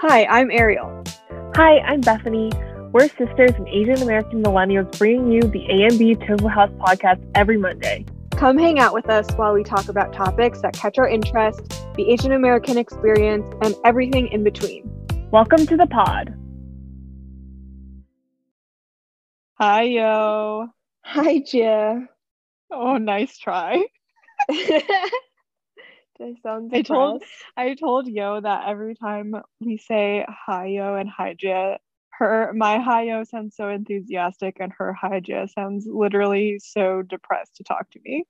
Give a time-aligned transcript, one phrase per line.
[0.00, 1.02] Hi, I'm Ariel.
[1.56, 2.52] Hi, I'm Bethany.
[2.92, 8.06] We're sisters and Asian American millennials bringing you the AMB Tofu House podcast every Monday.
[8.30, 12.08] Come hang out with us while we talk about topics that catch our interest, the
[12.12, 14.88] Asian American experience, and everything in between.
[15.32, 16.32] Welcome to the pod.
[19.54, 20.68] Hi, yo.
[21.00, 22.06] Hi, Gia.
[22.70, 23.84] Oh, nice try.
[26.20, 27.22] I sound I told?
[27.56, 31.78] I told Yo that every time we say hi yo and hi Jia,
[32.10, 37.56] her my hi yo sounds so enthusiastic and her hi Jia sounds literally so depressed
[37.56, 38.24] to talk to me.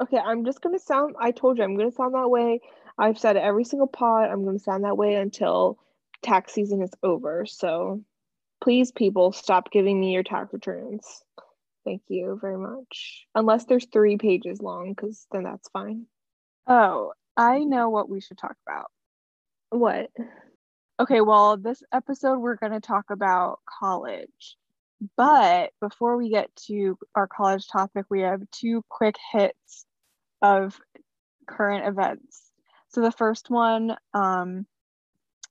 [0.00, 1.16] Okay, I'm just gonna sound.
[1.18, 2.60] I told you I'm gonna sound that way.
[2.98, 4.30] I've said every single pod.
[4.30, 5.78] I'm gonna sound that way until
[6.22, 7.46] tax season is over.
[7.46, 8.02] So,
[8.62, 11.22] please, people, stop giving me your tax returns.
[11.84, 13.26] Thank you very much.
[13.34, 16.06] Unless there's three pages long, because then that's fine.
[16.68, 18.90] Oh, I know what we should talk about.
[19.70, 20.10] What?
[21.00, 24.56] Okay, well, this episode we're going to talk about college.
[25.16, 29.86] But before we get to our college topic, we have two quick hits
[30.42, 30.78] of
[31.46, 32.50] current events.
[32.88, 34.66] So the first one um,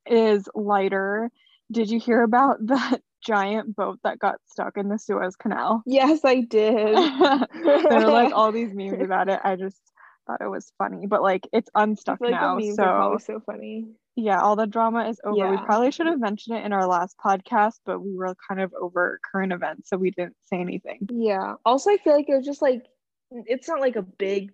[0.06, 1.32] is lighter.
[1.72, 5.82] Did you hear about that giant boat that got stuck in the Suez Canal?
[5.86, 6.96] Yes, I did.
[6.96, 9.40] there were like all these memes about it.
[9.44, 9.82] I just
[10.28, 12.60] thought it was funny, but like it's unstuck like now.
[12.60, 13.88] so so funny.
[14.16, 15.50] yeah, all the drama is over.
[15.50, 18.74] We probably should have mentioned it in our last podcast, but we were kind of
[18.80, 21.08] over current events, so we didn't say anything.
[21.12, 21.56] Yeah.
[21.66, 22.86] Also, I feel like it was just like
[23.32, 24.52] it's not like a big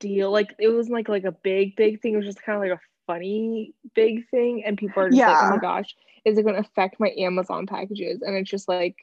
[0.00, 0.30] deal.
[0.30, 2.14] Like it wasn't like like a big big thing.
[2.14, 5.44] It was just kind of like a funny big thing, and people are just like,
[5.44, 5.94] "Oh my gosh,
[6.24, 8.96] is it going to affect my Amazon packages?" And it's just like,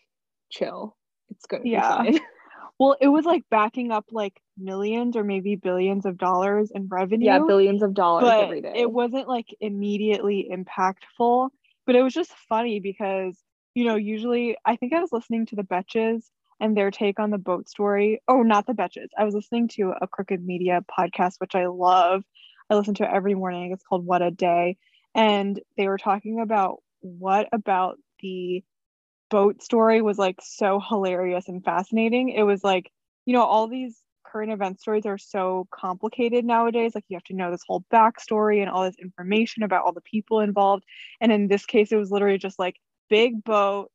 [0.52, 0.96] chill.
[1.30, 2.04] It's gonna Yeah.
[2.04, 2.20] be fine.
[2.80, 7.26] Well, it was like backing up like millions or maybe billions of dollars in revenue.
[7.26, 8.74] yeah, billions of dollars but every day.
[8.76, 11.50] it wasn't like immediately impactful.
[11.86, 13.38] But it was just funny because,
[13.76, 16.30] you know, usually I think I was listening to the Betches
[16.60, 18.22] and their take on the boat story.
[18.28, 19.10] Oh, not the Betches.
[19.18, 22.24] I was listening to a Crooked Media podcast, which I love.
[22.70, 23.72] I listen to it every morning.
[23.72, 24.78] It's called What a Day.
[25.14, 28.64] And they were talking about what about the
[29.34, 32.30] boat story was like so hilarious and fascinating.
[32.30, 32.92] It was like,
[33.26, 36.94] you know, all these current event stories are so complicated nowadays.
[36.94, 40.02] Like you have to know this whole backstory and all this information about all the
[40.02, 40.84] people involved.
[41.20, 42.76] And in this case, it was literally just like
[43.10, 43.90] big boat,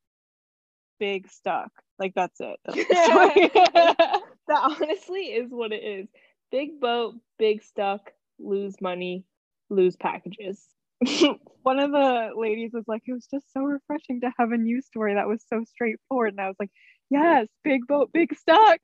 [0.98, 1.71] big stuck.
[2.00, 2.59] Like that's it.
[2.65, 6.09] That's that honestly is what it is.
[6.50, 8.10] Big boat, big stuck,
[8.41, 9.22] lose money,
[9.71, 10.66] lose packages.
[11.62, 14.86] One of the ladies was like, it was just so refreshing to have a news
[14.86, 16.32] story that was so straightforward.
[16.32, 16.70] And I was like,
[17.10, 18.81] yes, big boat, big stuck.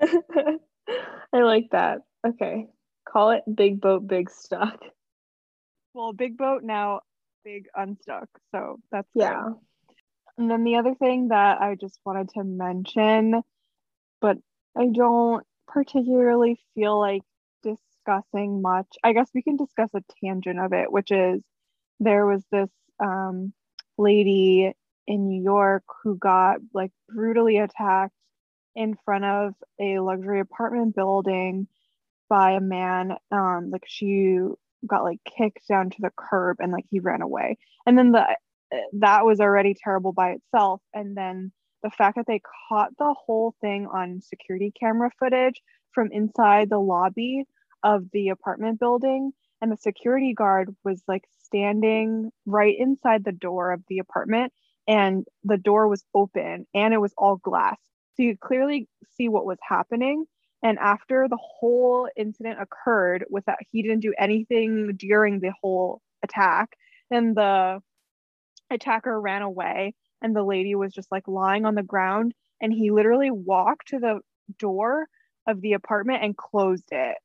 [1.32, 1.98] I like that.
[2.26, 2.66] Okay.
[3.08, 4.78] Call it big boat, big stuck.
[5.92, 7.00] Well, big boat now,
[7.44, 8.28] big unstuck.
[8.52, 9.08] So that's.
[9.14, 9.50] Yeah.
[10.36, 13.40] And then the other thing that I just wanted to mention,
[14.20, 14.36] but
[14.76, 17.22] I don't particularly feel like
[18.04, 18.86] discussing much.
[19.02, 21.42] I guess we can discuss a tangent of it, which is
[22.00, 22.70] there was this
[23.02, 23.52] um,
[23.98, 24.72] lady
[25.06, 28.14] in New York who got like brutally attacked
[28.74, 31.68] in front of a luxury apartment building
[32.28, 33.16] by a man.
[33.30, 34.38] Um, like she
[34.86, 37.58] got like kicked down to the curb and like he ran away.
[37.86, 38.36] And then the
[38.94, 40.80] that was already terrible by itself.
[40.92, 45.60] And then the fact that they caught the whole thing on security camera footage
[45.92, 47.44] from inside the lobby
[47.84, 53.72] of the apartment building, and the security guard was like standing right inside the door
[53.72, 54.52] of the apartment,
[54.88, 57.78] and the door was open and it was all glass.
[58.16, 60.24] So you could clearly see what was happening.
[60.62, 66.00] And after the whole incident occurred, with that he didn't do anything during the whole
[66.22, 66.70] attack,
[67.10, 67.80] then the
[68.70, 72.90] attacker ran away and the lady was just like lying on the ground and he
[72.90, 74.20] literally walked to the
[74.58, 75.06] door
[75.46, 77.16] of the apartment and closed it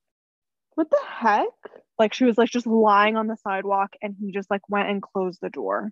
[0.80, 1.50] What the heck?
[1.98, 5.02] like she was like just lying on the sidewalk and he just like went and
[5.02, 5.92] closed the door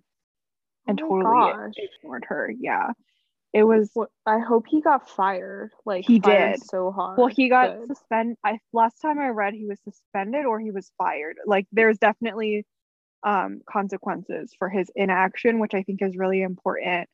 [0.86, 1.74] and Oh totally gosh.
[1.76, 2.92] ignored her yeah
[3.52, 3.90] it was
[4.24, 5.72] I hope he got fired.
[5.84, 6.62] Like He did.
[6.64, 7.18] so hard.
[7.18, 10.90] well he got suspended i last time i read he was suspended or he was
[10.96, 12.64] fired like there's definitely
[13.24, 17.06] um consequences for his inaction which i think is really important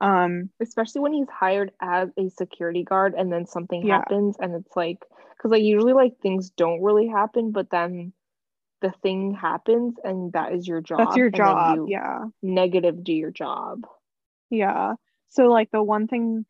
[0.00, 3.94] um especially when he's hired as a security guard and then something Yeah.
[3.94, 4.98] happens and it's like
[5.36, 8.12] because like usually like things don't really happen but then
[8.80, 13.12] the thing happens and that is your job that's your job you yeah negative do
[13.12, 13.84] your job
[14.50, 14.94] Yeah.
[15.30, 16.44] So like the one thing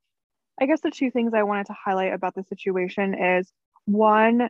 [0.60, 3.52] I guess the two things I wanted to highlight about the situation is
[3.86, 4.48] one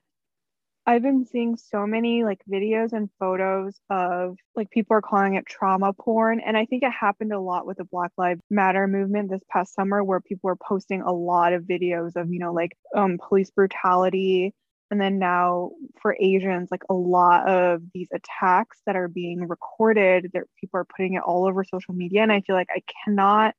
[0.89, 5.45] I've been seeing so many like videos and photos of like people are calling it
[5.45, 6.41] trauma porn.
[6.41, 9.75] And I think it happened a lot with the Black Lives Matter movement this past
[9.75, 13.51] summer where people were posting a lot of videos of, you know, like um, police
[13.51, 14.55] brutality.
[14.91, 20.31] And then now for Asians, like a lot of these attacks that are being recorded,
[20.33, 22.23] that people are putting it all over social media.
[22.23, 23.55] And I feel like I cannot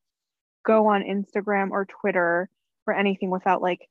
[0.65, 2.49] go on Instagram or Twitter
[2.87, 3.87] or anything without like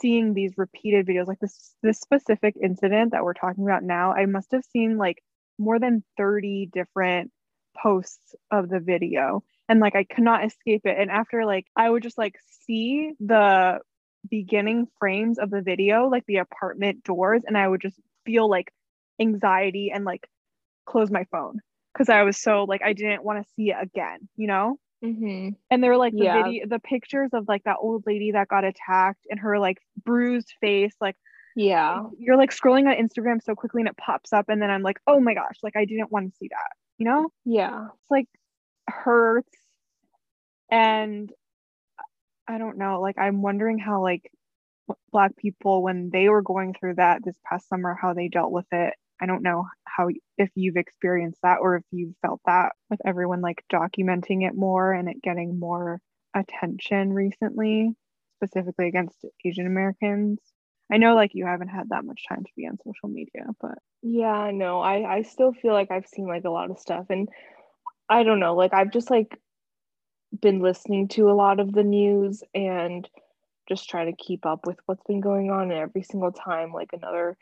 [0.00, 4.26] seeing these repeated videos like this this specific incident that we're talking about now i
[4.26, 5.22] must have seen like
[5.58, 7.30] more than 30 different
[7.76, 9.42] posts of the video.
[9.68, 10.96] And like i could not escape it.
[10.98, 13.80] And after like i would just like see the
[14.28, 18.72] beginning frames of the video like the apartment doors and i would just feel like
[19.20, 20.28] anxiety and like
[20.84, 21.60] close my phone.
[21.92, 25.50] Because i was so like i didn't want to see it again you know Mm-hmm.
[25.70, 26.42] and there were like the Yeah.
[26.42, 30.52] video the pictures of like that old lady that got attacked and her like bruised
[30.60, 31.16] face like
[31.54, 32.04] Yeah.
[32.18, 34.98] you're like scrolling on instagram so quickly and it pops up and then i'm like
[35.06, 37.88] oh my gosh like i didn't want to see that you know Yeah.
[37.92, 38.26] it's like
[38.88, 39.52] hurts
[40.70, 41.30] and
[42.48, 44.30] i don't know like i'm wondering how like
[45.12, 48.66] black people when they were going through that this past summer how they dealt with
[48.72, 50.08] it i don't know how
[50.38, 54.92] if you've experienced that or if you've felt that with everyone like documenting it more
[54.92, 56.00] and it getting more
[56.34, 57.92] attention recently
[58.36, 60.38] specifically against asian americans.
[60.92, 63.78] I know like you haven't had that much time to be on social media but
[64.02, 67.28] Yeah, no, I I still feel like I've seen like a lot of stuff and
[68.08, 69.36] I don't know, like I've just like
[70.40, 73.08] been listening to a lot of the news and
[73.68, 76.90] just try to keep up with what's been going on and every single time like
[76.92, 77.36] another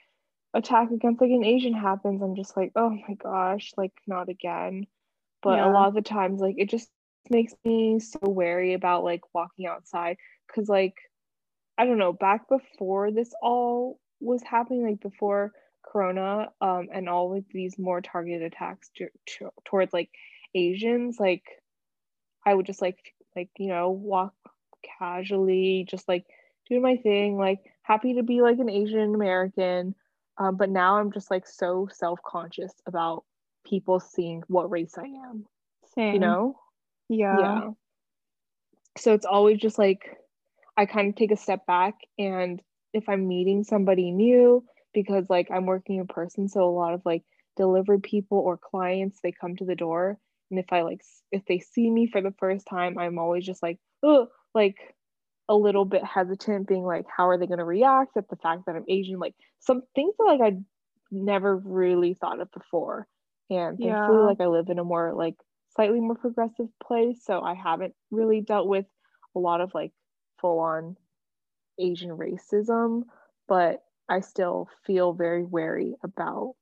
[0.54, 4.86] attack against like an Asian happens, I'm just like, oh my gosh, like not again.
[5.42, 5.64] But Yeah.
[5.64, 6.90] a lot of the times like it just
[7.30, 10.18] makes me so wary about like walking outside
[10.48, 10.94] because like
[11.78, 15.52] I don't know, back before this all was happening, like before
[15.84, 19.08] Corona, um, and all like these more targeted attacks to,
[19.38, 20.10] to, towards like
[20.54, 21.44] Asians, like
[22.46, 24.34] I would just like like you know walk
[24.98, 26.26] casually, just like
[26.68, 29.94] do my thing, like happy to be like an Asian American.
[30.38, 33.24] Um, but now I'm just like so self conscious about
[33.66, 35.46] people seeing what race I am,
[35.94, 36.14] same.
[36.14, 36.56] you know?
[37.08, 37.38] yeah.
[37.38, 37.70] Yeah.
[38.96, 40.18] So it's always just like
[40.76, 42.60] i kind of take a step back and
[42.92, 47.02] if i'm meeting somebody new because like i'm working in person so a lot of
[47.04, 47.22] like
[47.56, 50.18] delivered people or clients they come to the door
[50.50, 53.62] and if i like if they see me for the first time i'm always just
[53.62, 54.76] like oh like
[55.48, 58.16] a little bit hesitant being like how are they going to react?
[58.16, 60.56] At the fact that i'm asian like some things that like i
[61.10, 63.06] never really thought of before.
[63.50, 64.26] And thankfully Yeah.
[64.26, 65.36] like i live in a more like
[65.76, 68.86] slightly more progressive place so i haven't really dealt with
[69.36, 69.92] a lot of like
[70.40, 70.96] full on
[71.78, 73.02] asian racism
[73.48, 76.54] but i still feel very wary about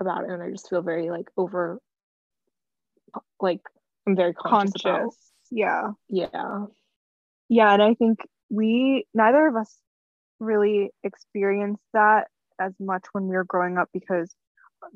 [0.00, 1.80] about it and i just feel very like over
[3.40, 3.60] like
[4.06, 5.16] i'm very conscious, conscious.
[5.50, 5.92] Yeah.
[6.08, 6.66] Yeah
[7.50, 8.20] Yeah, and I think
[8.50, 9.78] we neither of us
[10.38, 14.34] really experienced that as much when we were growing up because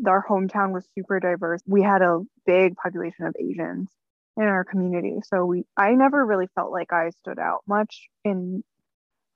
[0.06, 1.61] our hometown was super diverse.
[1.67, 3.91] We had a big population of Asians
[4.39, 5.17] in our community.
[5.31, 8.65] So we I never really felt like I stood out much in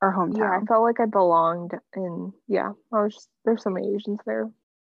[0.00, 0.38] our hometown.
[0.38, 4.20] yeah i felt like i belonged and yeah i was just there's so many asians
[4.26, 4.49] there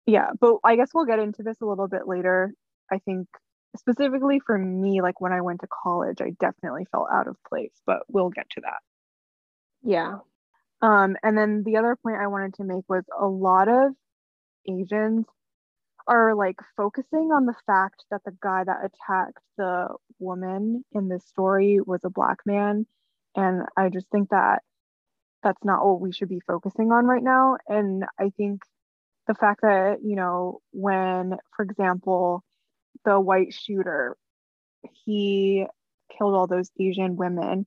[0.06, 2.54] Yeah, but I guess we'll get into this a little bit later.
[2.90, 3.28] I think
[3.76, 7.72] specifically for me like when I went to college, I definitely felt out of place,
[7.86, 8.80] but we'll get to that.
[9.82, 10.18] yeah
[10.82, 13.92] Um, and then the other point I wanted to make was a lot of
[14.68, 15.26] Asians
[16.06, 19.88] are like focusing on the fact that the guy that attacked the
[20.18, 22.86] woman in this story was a black man.
[23.36, 24.62] And I just think that
[25.42, 27.56] that's not what we should be focusing on right now.
[27.68, 28.62] And I think
[29.26, 32.42] the fact that, you know, when, for example,
[33.04, 34.16] the white shooter,
[35.04, 35.66] he
[36.16, 37.66] killed all those Asian women.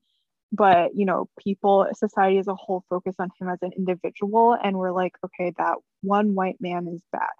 [0.51, 4.77] But you know people society as a whole focus on him as an individual and
[4.77, 7.34] we're like okay that one white man is bad.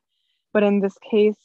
[0.54, 1.38] But in this case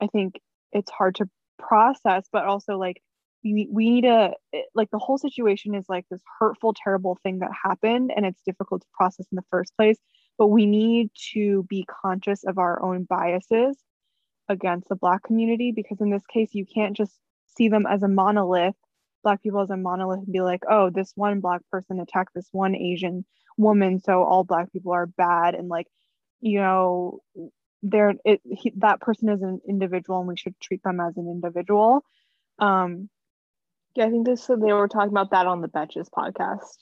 [0.00, 0.40] i think
[0.72, 1.28] it's hard to
[1.58, 3.02] process but also like
[3.44, 4.32] we, we need to
[4.74, 8.80] like the whole situation is like this hurtful terrible thing that happened and it's difficult
[8.80, 9.98] to process in the first place.
[10.38, 13.76] But we need to be conscious of our own biases
[14.48, 17.12] against the black community because in this case you can't just
[17.56, 18.74] see them as a monolith.
[19.22, 22.48] Black people as a monolith and be like oh this one black person attacked this
[22.52, 23.24] one asian
[23.56, 25.54] woman so all black people are bad.
[25.54, 25.86] And like
[26.40, 27.20] you know
[27.82, 31.28] they're it he, that person is an individual and we should treat them as an
[31.28, 32.04] individual.
[32.58, 33.08] Um
[33.94, 36.76] yeah i think this they were talking about that on the betches podcast.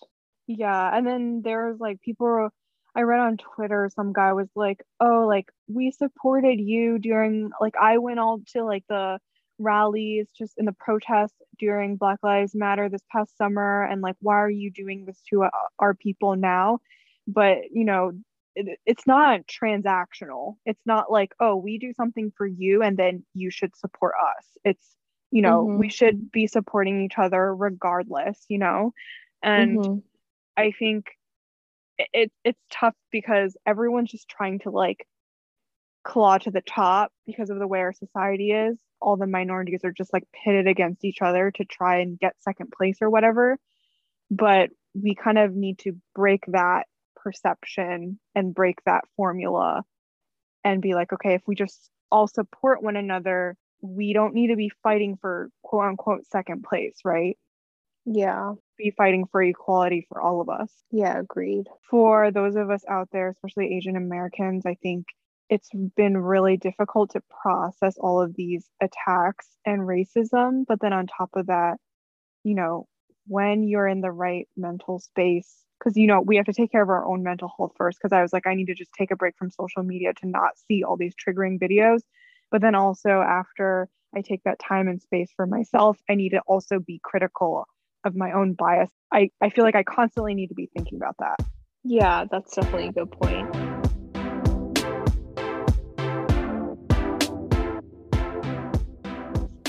[0.46, 2.50] Yeah and then there's like people
[2.94, 7.74] I read on Twitter some guy was like, "Oh, like we supported you during like
[7.80, 9.18] I went all to like the
[9.58, 14.36] rallies just in the protests during Black Lives Matter this past summer and like why
[14.36, 16.80] are you doing this to uh, our people now?"
[17.26, 18.12] But, you know,
[18.54, 20.56] it, it's not transactional.
[20.66, 24.46] It's not like, "Oh, we do something for you and then you should support us."
[24.64, 24.96] It's,
[25.30, 25.78] you know, mm-hmm.
[25.78, 28.92] we should be supporting each other regardless, you know.
[29.42, 29.98] And mm-hmm.
[30.56, 31.06] I think
[32.12, 35.06] it it's tough because everyone's just trying to like
[36.04, 38.76] claw to the top because of the way our society is.
[39.00, 42.72] All the minorities are just like pitted against each other to try and get second
[42.76, 43.58] place or whatever.
[44.30, 49.82] But we kind of need to break that perception and break that formula
[50.64, 54.56] and be like, okay, if we just all support one another, we don't need to
[54.56, 57.36] be fighting for quote unquote second place, right?
[58.04, 58.54] Yeah.
[58.76, 60.70] Be fighting for equality for all of us.
[60.90, 61.68] Yeah, agreed.
[61.88, 65.06] For those of us out there, especially Asian Americans, I think
[65.48, 70.64] it's been really difficult to process all of these attacks and racism.
[70.66, 71.76] But then on top of that,
[72.44, 72.86] you know,
[73.26, 76.82] when you're in the right mental space, because, you know, we have to take care
[76.82, 77.98] of our own mental health first.
[77.98, 80.28] Because I was like, I need to just take a break from social media to
[80.28, 82.00] not see all these triggering videos.
[82.50, 86.40] But then also, after I take that time and space for myself, I need to
[86.46, 87.66] also be critical
[88.04, 88.90] of my own bias.
[89.12, 91.36] I, I feel like I constantly need to be thinking about that.
[91.84, 93.48] Yeah, that's definitely a good point.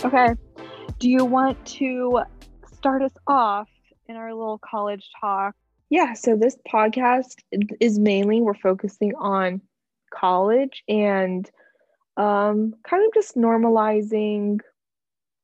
[0.06, 0.36] Okay.
[1.00, 2.22] Do you want to
[2.74, 3.70] start us off
[4.08, 5.56] in our little college talk?
[5.90, 7.36] Yeah, so this podcast
[7.80, 9.62] is mainly we're focusing on
[10.14, 11.50] college and
[12.18, 14.60] um kind of just normalizing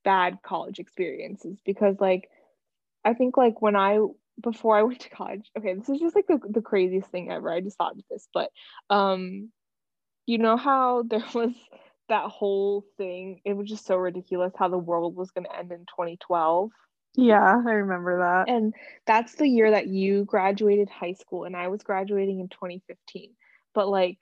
[0.04, 2.30] bad college experiences because like
[3.06, 4.00] I think like when I
[4.42, 7.52] before I went to college, okay, this is just like the, the craziest thing ever.
[7.52, 8.50] I just thought of this, but
[8.90, 9.52] um,
[10.26, 11.54] you know how there was
[12.10, 15.80] that whole thing, it was just so ridiculous how the world was gonna end in
[15.80, 16.72] 2012.
[17.16, 18.52] Yeah, I remember that.
[18.52, 18.74] And
[19.06, 23.32] that's the year that you graduated high school and I was graduating in 2015.
[23.74, 24.20] But like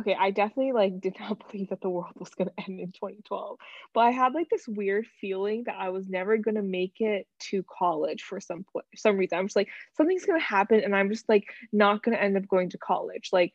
[0.00, 2.92] okay, I definitely like did not believe that the world was going to end in
[2.92, 3.58] 2012.
[3.94, 7.26] But I had like this weird feeling that I was never going to make it
[7.50, 8.64] to college for some
[8.96, 9.38] some reason.
[9.38, 12.36] I'm just like something's going to happen and I'm just like not going to end
[12.36, 13.30] up going to college.
[13.32, 13.52] Like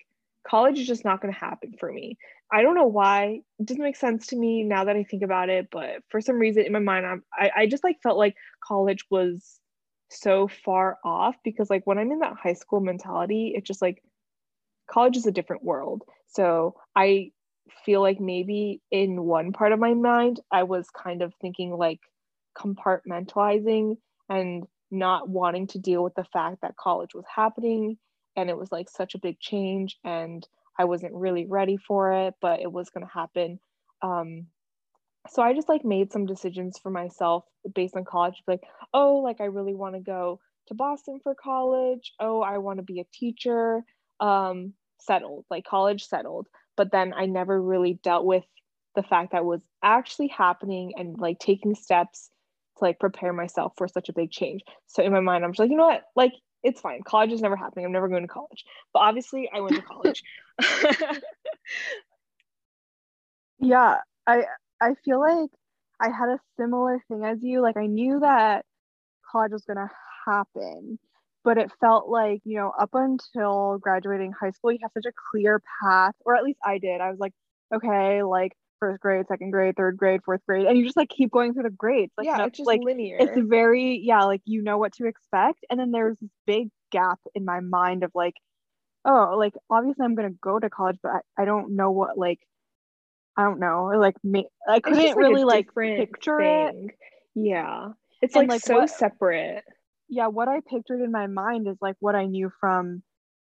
[0.48, 2.18] college is just not going to happen for me.
[2.52, 3.42] I don't know why.
[3.60, 6.40] It doesn't make sense to me now that I think about it, but for some
[6.40, 9.60] reason in my mind I'm, I I just like felt like college was
[10.10, 14.02] so far off because like when I'm in that high school mentality, it just like
[14.90, 16.04] college is a different world.
[16.28, 17.32] So I
[17.86, 22.02] feel like maybe in one part of my mind, I was kind of thinking like
[22.58, 23.98] compartmentalizing
[24.30, 27.98] and not wanting to deal with the fact that college was happening
[28.36, 30.48] and it was like such a big change and
[30.80, 33.60] I wasn't really ready for it, but it was going to happen.
[34.02, 34.48] Um,
[35.30, 38.62] so I just like made some decisions for myself based on college, like,
[38.94, 42.14] oh, like I really want to go to Boston for college.
[42.20, 43.84] Oh, I want to be a teacher
[44.20, 46.48] um, settled, like college settled.
[46.76, 48.44] But then I never really dealt with
[48.96, 52.30] the fact that was actually happening and like taking steps
[52.78, 54.62] to like prepare myself for such a big change.
[54.88, 56.04] So in my mind, I'm just like, you know what?
[56.16, 57.02] Like it's fine.
[57.04, 57.86] College is never happening.
[57.86, 58.66] I'm never going to college.
[58.94, 60.24] But obviously I went to college.
[63.60, 64.44] yeah, I
[64.82, 65.50] I feel like
[66.00, 67.62] I had a similar thing as you.
[67.62, 68.66] Like I knew that
[69.32, 69.92] college was gonna
[70.26, 71.00] happen
[71.44, 75.14] but it felt like you know up until graduating high school you have such a
[75.32, 77.02] clear path or at least i did.
[77.02, 77.34] I was like
[77.74, 81.32] okay like first grade second grade third grade fourth grade and you just like keep
[81.32, 83.18] going through the grades like yeah no, it's just like linear.
[83.20, 87.20] it's very yeah like you know what to expect and then there's this big gap
[87.34, 88.36] in my mind of like
[89.04, 92.40] oh like obviously i'm gonna go to college but i, I don't know what like
[93.36, 96.90] i don't know like me i couldn't like really like picture thing.
[96.90, 96.96] it
[97.38, 97.90] yeah.
[98.22, 99.64] It's like, like so what, separate
[100.10, 103.04] yeah, what I pictured in my mind is like what I knew from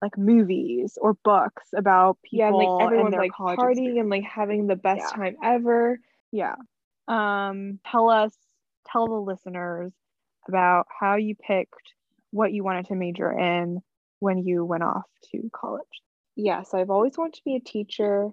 [0.01, 4.01] like movies or books about people yeah, and like everyone like partying experience.
[4.01, 5.17] and like having the best yeah.
[5.17, 6.01] time ever.
[6.33, 6.57] Yeah.
[7.09, 8.35] Um, tell us,
[8.91, 9.93] tell the listeners
[10.49, 11.95] about how you picked
[12.31, 13.81] what you wanted to major in
[14.19, 15.83] when you went off to college.
[16.35, 18.31] Yes, I've always wanted to be a teacher.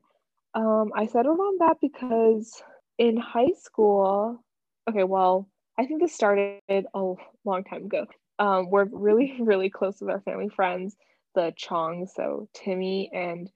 [0.56, 2.64] Um, I settled on that because
[2.98, 4.44] in high school,
[4.90, 5.48] okay, well,
[5.80, 7.14] I think this started a
[7.46, 8.06] long time ago.
[8.38, 10.98] Um, we're really, really close with our family friends,
[11.36, 12.10] the Chongs.
[12.14, 13.50] So Timmy and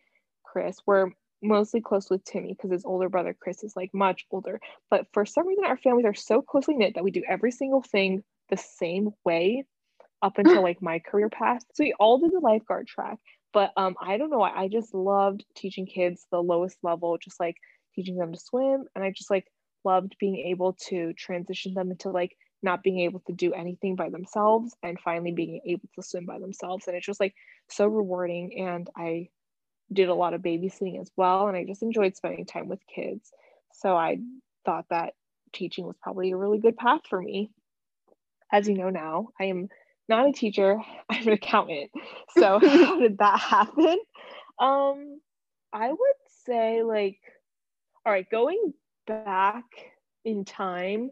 [0.46, 0.77] Chris.
[0.86, 1.08] We're
[1.42, 4.62] mostly close with Timmy because his older brother Chris is like much older.
[4.89, 7.82] But for some reason, our families are so closely knit that we do every single
[7.82, 9.65] thing the same way
[10.22, 11.63] up until like my career path.
[11.74, 13.18] So we all did the lifeguard track.
[13.51, 14.38] But um, I don't know.
[14.38, 17.58] why I just loved teaching kids the lowest level, just like
[17.94, 18.86] teaching them to swim.
[18.96, 19.46] And I just like
[19.84, 24.10] loved being able to transition them into like not being able to do anything by
[24.10, 26.88] themselves and finally being able to swim by themselves.
[26.88, 27.36] And it's just like
[27.70, 28.58] so rewarding.
[28.60, 29.30] And I
[29.92, 31.48] did a lot of babysitting as well.
[31.48, 33.32] And I just enjoyed spending time with kids.
[33.74, 34.20] So I
[34.66, 35.13] thought that
[35.52, 37.52] teaching was probably a really good path for me.
[38.52, 39.68] As you know now, I am
[40.08, 40.78] not a teacher,
[41.10, 41.92] I'm an accountant.
[42.38, 43.98] So how did that happen?
[44.60, 45.20] Um,
[45.74, 47.20] I would say like,
[48.06, 48.74] all right, going
[49.05, 49.65] back
[50.25, 51.12] in time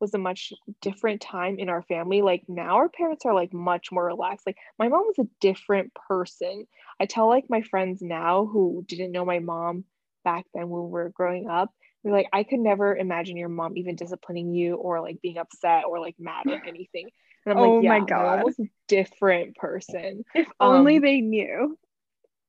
[0.00, 2.22] was a much different time in our family.
[2.22, 4.46] Like now our parents are like much more relaxed.
[4.46, 6.66] Like my mom was a different person.
[7.00, 9.84] I tell like my friends now who didn't know my mom
[10.24, 11.70] back then when we were growing up,
[12.02, 15.84] they're like, I could never imagine your mom even disciplining you or like being upset
[15.86, 17.10] or like mad at anything.
[17.44, 18.22] And I'm Oh like, yeah, my God.
[18.22, 20.24] mom was a different person.
[20.34, 21.78] If only Um, they knew.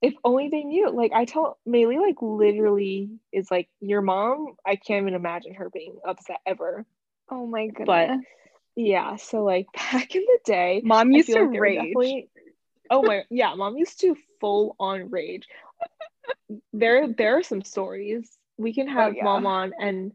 [0.01, 0.89] If only they knew.
[0.89, 4.55] Like I tell Maylee, like literally is like your mom.
[4.65, 6.85] I can't even imagine her being upset ever.
[7.29, 7.85] Oh my goodness.
[7.85, 8.09] But
[8.75, 12.25] yeah, so like back in the day, Mom used to like rage.
[12.89, 15.47] Oh my yeah, mom used to full on rage.
[16.73, 18.29] There there are some stories.
[18.57, 19.23] We can have Oh, yeah.
[19.23, 20.11] mom on and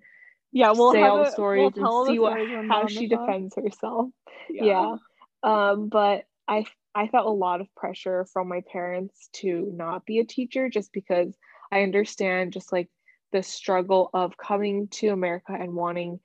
[0.52, 2.36] Yeah, we'll say have all the a- stories we'll and see what
[2.68, 4.08] how she defends herself.
[4.50, 4.96] Yeah.
[5.42, 6.64] Um, but I
[6.96, 10.94] I felt a lot of pressure from my parents to not be a teacher just
[10.94, 11.36] because
[11.70, 12.88] I understand just like
[13.32, 16.20] the struggle of coming to America and wanting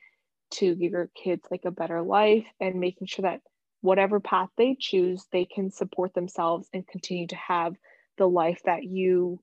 [0.51, 3.42] to give your kids like a better life and making sure that
[3.82, 7.75] whatever path they choose, they can support themselves and continue to have
[8.18, 9.42] the life that you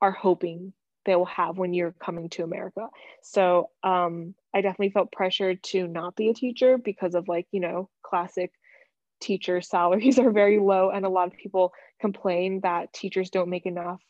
[0.00, 0.72] are hoping
[1.04, 2.86] they will have when you're coming to America.
[3.22, 7.60] So um, I definitely felt pressured to not be a teacher because of like, you
[7.60, 8.52] know, classic
[9.20, 13.66] teacher salaries are very low and a lot of people complain that teachers don't make
[13.66, 14.00] enough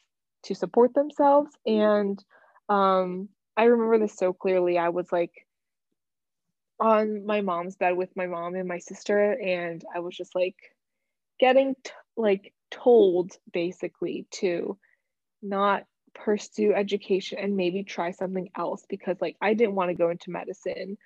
[0.44, 1.50] to support themselves.
[1.66, 2.22] And
[2.68, 4.78] um, i remember this so clearly.
[4.78, 5.46] I was like
[6.80, 10.56] on my mom's bed with my mom and my sister and i was just like
[11.38, 14.78] getting t- like told basically to
[15.42, 20.10] not pursue education and maybe try something else because like i didn't want to go
[20.10, 20.96] into medicine.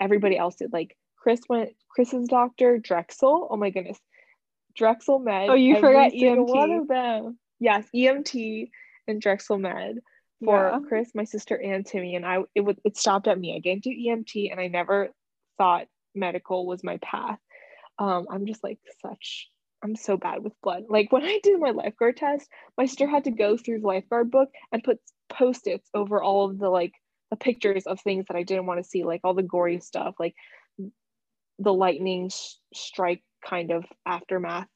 [0.00, 3.48] Everybody else did like chris went chris's doctor drexel.
[3.50, 3.98] Oh my goodness.
[4.76, 6.80] Drexel med Oh, you forgot single one EMT.
[6.82, 7.38] of them.
[7.60, 8.68] Yes emt
[9.08, 10.00] and drexel med
[10.44, 10.78] for Yeah.
[10.88, 12.14] chris my sister and timmy.
[12.16, 13.56] And i it would it stopped at me.
[13.56, 15.10] I didn't do emt and i never
[15.58, 17.38] thought medical was my path.
[17.98, 19.48] Um i'm just like such
[19.82, 20.84] i'm so bad with blood.
[20.90, 24.30] Like when i did my lifeguard test my sister had to go through the lifeguard
[24.30, 24.98] book and put
[25.30, 26.92] post-its over all of the like
[27.30, 30.14] the pictures of things that i didn't want to see like all the gory stuff
[30.20, 30.34] like
[31.58, 32.30] the lightning
[32.72, 34.68] strike kind of aftermath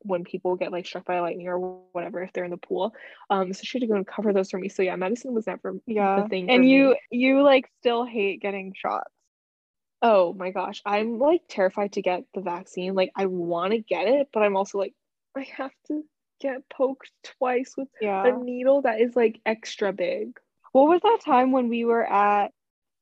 [0.00, 1.58] when people get like struck by lightning or
[1.92, 2.92] whatever if they're in the pool
[3.30, 5.46] um so she had to go and cover those for me so yeah medicine was
[5.46, 6.22] never Yeah.
[6.22, 6.98] the thing and you me.
[7.10, 9.10] you like still hate getting shots.
[10.02, 12.94] Oh my gosh, I'm like terrified to get the vaccine.
[12.94, 14.92] Like I want to get it, but I'm also like
[15.34, 16.04] I have to
[16.40, 18.26] get poked twice with Yeah.
[18.26, 20.38] a needle that is like extra big.
[20.72, 22.52] What was that time when we were at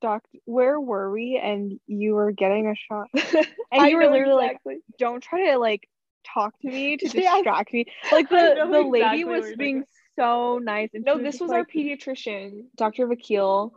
[0.02, 3.08] doc where were we and you were getting a shot?
[3.72, 4.74] And you were literally exactly.
[4.74, 5.88] like, don't try to like
[6.34, 7.86] talk to me to distract me.
[8.10, 9.88] Like the the lady exactly what was being talking
[10.18, 13.06] so nice and No, this was like, our pediatrician, Dr.
[13.08, 13.70] Vakil.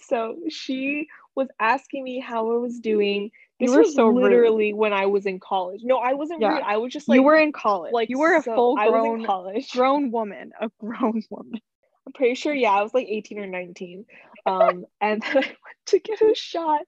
[0.00, 3.30] so she was asking me how I was doing.
[3.58, 4.22] You were was so rude.
[4.22, 5.80] literally when I was in college.
[5.84, 6.52] No, I wasn't Yeah.
[6.54, 6.62] rude.
[6.64, 7.92] I was just like you were in college.
[7.92, 9.70] like you were a so- full I was in grown college.
[9.72, 10.52] grown woman.
[10.60, 11.60] A grown woman.
[12.06, 14.06] I'm pretty sure, yeah, I was like 18 or 19.
[14.48, 15.56] Um, and then I went
[15.86, 16.82] to get a shot.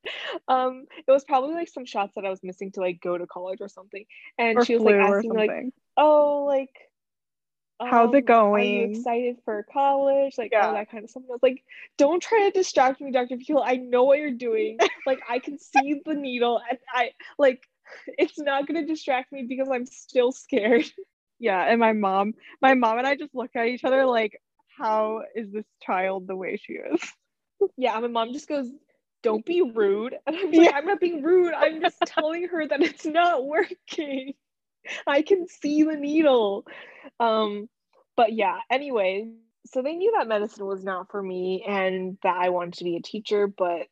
[0.49, 3.27] Um, it was probably like some shots that I was missing to like go to
[3.27, 4.05] college or something.
[4.39, 5.51] And Or she was like asking like,
[5.97, 6.71] oh, like,
[7.83, 8.93] How's it um, Are you going?
[8.93, 10.35] excited for college?
[10.39, 10.67] Like Yeah.
[10.67, 11.23] all that kind of stuff.
[11.23, 11.63] And I was like,
[11.97, 13.37] don't try to distract me, Dr.
[13.37, 13.63] Vakil.
[13.65, 14.79] I know what you're doing.
[15.07, 17.63] like I can see the needle, and I like
[18.07, 20.85] it's not gonna distract me because I'm still scared.
[21.43, 24.43] Yeah, and my mom, my mom and I just look at each other like,
[24.77, 27.01] how is this child the way she is?
[27.77, 28.71] Yeah, my mom just goes,
[29.23, 30.17] Don't be rude.
[30.27, 30.77] And I'm like, Yeah.
[30.77, 31.55] I'm not being rude.
[31.55, 34.35] I'm just telling her that it's not working.
[35.07, 36.67] I can see the needle.
[37.19, 37.69] Um,
[38.17, 39.31] but yeah, anyway,
[39.67, 42.97] so they knew that medicine was not for me and that I wanted to be
[42.97, 43.87] a teacher, but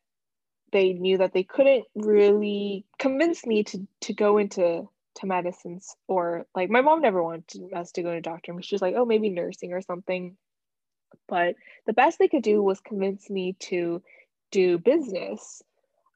[0.72, 6.46] they knew that they couldn't really convince me to to go into to medicines or
[6.54, 8.54] like my mom never wanted us to go to doctor.
[8.60, 10.36] She was like, oh, maybe nursing or something.
[11.28, 14.02] But the best they could do was convince me to
[14.50, 15.62] do business.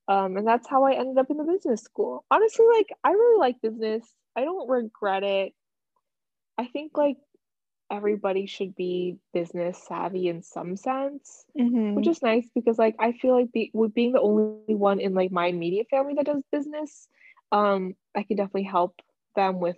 [0.09, 2.25] Um, and that's how I ended up in the business school.
[2.31, 4.05] Honestly, like I really like business.
[4.37, 5.55] I don't regret it.
[6.59, 7.17] I think like
[7.91, 11.95] everybody should be business savvy in some sense, Mhm.
[11.97, 15.31] which is nice because like I feel like be, being the only one in like
[15.31, 17.09] my immediate family that does business,
[17.53, 19.01] um, I can definitely help
[19.37, 19.77] them with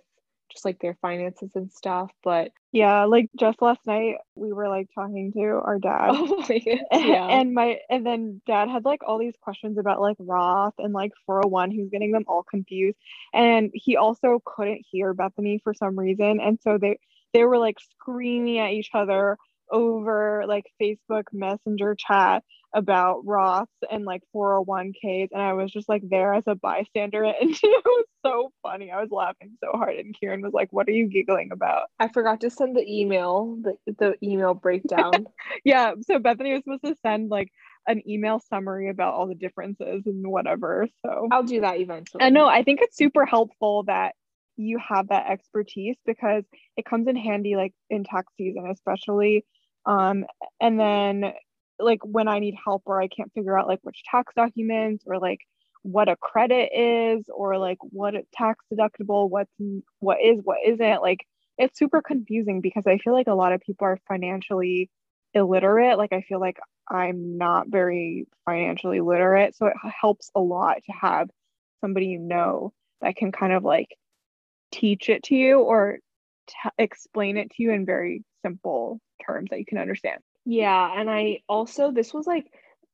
[0.51, 2.11] just like their finances and stuff.
[2.23, 6.09] But Yeah, like just last night we were like talking to our dad.
[6.11, 10.01] oh my god, yeah, and my and then dad had like all these questions about
[10.01, 12.97] like Roth and like 401 he was getting them all confused
[13.33, 16.99] and he also couldn't hear Bethany for some reason and so they
[17.33, 19.37] they were like screaming at each other
[19.71, 22.43] over like Facebook Messenger chat
[22.75, 27.51] about Roths and like 401ks and I was just like there as a bystander and
[27.51, 30.91] it was so funny I was laughing so hard and Kieran was like what are
[30.91, 35.25] you giggling about I forgot to send the email, the the email breakdown.
[35.63, 37.49] yeah so bethany was supposed to send like
[37.87, 42.23] an email summary about all the differences and whatever so I'll do that eventually.
[42.23, 44.15] i know i think it's super helpful that
[44.57, 46.43] you have that expertise because
[46.75, 49.45] it comes in handy like in tax season especially
[49.85, 50.25] um
[50.59, 51.33] and then
[51.79, 55.19] like when i need help or i can't figure out like which tax documents or
[55.19, 55.39] like
[55.83, 59.51] what a credit is or like what tax deductible what's
[59.99, 61.25] what is what isn't like
[61.57, 64.89] it's super confusing because i feel like a lot of people are financially
[65.33, 65.97] illiterate.
[65.97, 66.57] Like i feel like
[66.89, 71.29] i'm not very financially literate so it helps a lot to have
[71.81, 73.89] somebody you know that can kind of like
[74.71, 75.99] teach it to you or
[76.47, 81.09] t- explain it to you in very simple terms that you can understand Yeah, and
[81.09, 82.45] I also this was like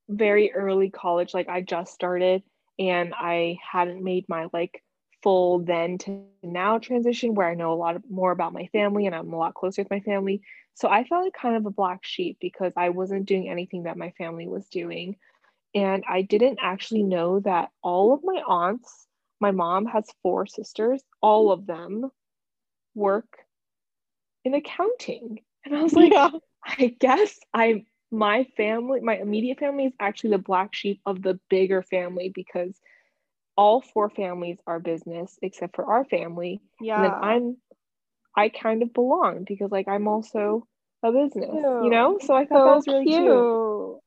[0.09, 2.43] very early college, like I just started
[2.79, 4.81] and I hadn't made my like
[5.21, 9.15] full then to now transition where I know a lot more about my family and
[9.15, 10.41] I'm a lot closer with my family.
[10.73, 13.97] So I felt like kind of a black sheep because I wasn't doing anything that
[13.97, 15.17] my family was doing.
[15.75, 19.07] And I didn't actually know that all of my aunts,
[19.39, 22.09] my mom has four sisters, all of them
[22.95, 23.27] work
[24.43, 25.41] in accounting.
[25.65, 26.29] And I was like, yeah
[26.65, 31.39] I guess I my family, my immediate family is actually the black sheep of the
[31.49, 32.77] bigger family because
[33.55, 36.61] all four families are business except for our family.
[36.79, 37.03] Yeah.
[37.03, 37.57] And I'm
[38.35, 40.67] I kind of belong because like I'm also
[41.03, 42.19] a business, you know?
[42.21, 43.23] So I thought that was really cute.
[43.23, 43.99] cute.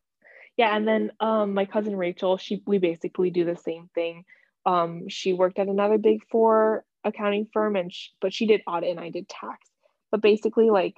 [0.56, 4.24] Yeah, and then um my cousin Rachel, she we basically do the same thing.
[4.66, 8.90] Um she worked at another big 4 accounting firm and she, but she did audit
[8.90, 9.68] and I did tax.
[10.10, 10.96] But basically like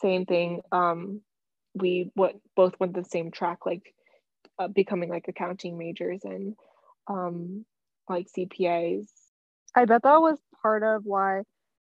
[0.00, 0.62] same thing.
[0.72, 1.20] Um
[1.74, 3.94] we what both went the same track like
[4.58, 6.54] uh, becoming like accounting majors and
[7.08, 7.64] um
[8.08, 9.06] like CPAs.
[9.74, 11.42] I bet that was part of why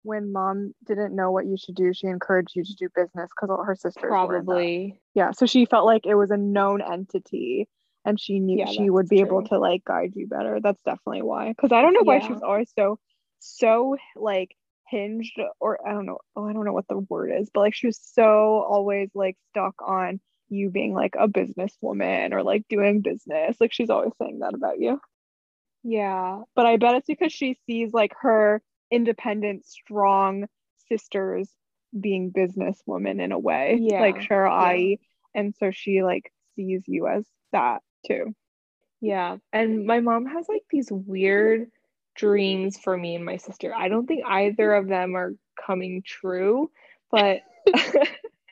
[0.03, 3.49] when mom didn't know what you should do, she encouraged you to do business because
[3.49, 4.09] all her sisters.
[4.09, 4.99] Probably.
[5.13, 7.67] Yeah, so she felt like it was a known entity
[8.05, 10.59] and she knew Yeah, she would be able to like guide you better.
[10.61, 11.49] That's definitely why.
[11.49, 12.99] Because I don't know why she was always so
[13.39, 14.55] so like
[14.91, 16.19] hinged or I don't know.
[16.35, 19.37] Oh, I don't know what the word is, but like she was so always like
[19.49, 23.55] stuck on you being like a businesswoman or like doing business.
[23.59, 24.99] Like she's always saying that about you.
[25.83, 26.41] Yeah.
[26.55, 30.45] But I bet it's because she sees like her independent, strong
[30.89, 31.49] sisters
[31.97, 34.67] being businesswomen in a way, like Yeah, Cheryl yeah.
[34.67, 34.97] Ai.
[35.33, 38.35] And so she like sees you as that too.
[38.99, 39.37] Yeah.
[39.51, 41.67] And my mom has like these weird
[42.21, 43.73] dreams for me and my sister.
[43.75, 45.33] I don't think either of them are
[45.65, 46.69] coming true,
[47.09, 47.39] but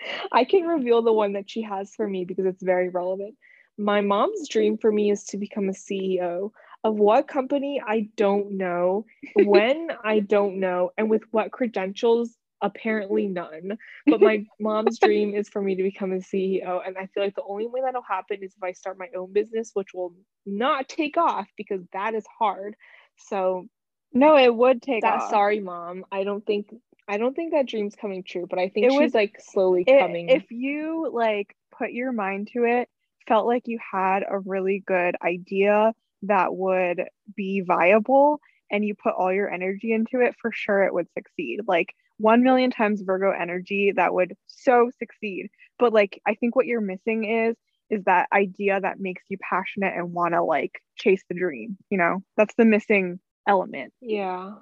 [0.32, 3.36] I can reveal the one that she has for me because it's very relevant.
[3.78, 6.50] My mom's dream for me is to become a CEO
[6.84, 9.06] of what company I don't know,
[9.36, 13.78] when I don't know, and with what credentials apparently none.
[14.06, 16.82] But my mom's dream is for me to become a CEO.
[16.86, 19.32] And I feel like the only way that'll happen is if I start my own
[19.32, 20.14] business, which will
[20.46, 22.76] not take off because that is hard.
[23.20, 23.68] So
[24.14, 25.30] No, it would take that off.
[25.30, 26.06] sorry mom.
[26.12, 26.74] I don't think
[27.08, 29.84] I don't think that dream's coming true, but I think It she's would- like slowly
[29.88, 30.30] It- coming.
[30.30, 32.88] if you like put your mind to it,
[33.28, 38.40] felt like you had a really good idea that would be viable
[38.72, 41.62] and you put all your energy into it, for sure it would succeed.
[41.68, 45.50] Like 1 million times Virgo energy that would so succeed.
[45.80, 47.56] But like I think what you're missing is
[47.90, 51.98] is that idea that makes you passionate and want to like chase the dream, you
[51.98, 52.24] know?
[52.38, 53.94] That's the missing element.
[54.02, 54.54] Yeah.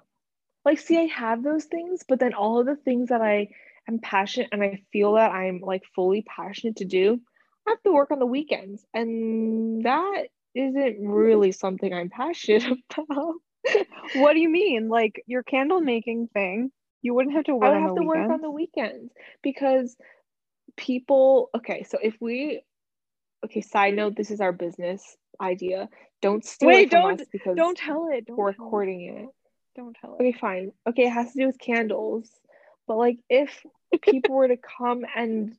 [0.66, 3.50] Like, see, I have those things, but then all of the things that I
[3.88, 7.20] am passionate and I feel that I'm like fully passionate to do,
[7.66, 8.86] I have to work on the weekends.
[8.94, 13.36] And that isn't really something I'm passionate about.
[14.16, 14.90] What do you mean?
[14.90, 18.30] Like your candle making thing, you wouldn't have to work I would have to work
[18.30, 19.12] on the weekends
[19.42, 19.96] because
[20.76, 22.62] people, okay, so if we,
[23.45, 25.89] okay, side note, this is our business idea.
[26.21, 28.26] Don't steal Wait, it from don't- us because Don't tell it.
[28.26, 28.65] Don't we're tell it.
[28.65, 29.30] recording it.
[29.76, 30.21] Don't tell it.
[30.23, 30.71] Okay, fine.
[30.88, 32.30] Okay, it has to do with candles.
[32.88, 33.63] But like if
[34.02, 35.54] people were to come and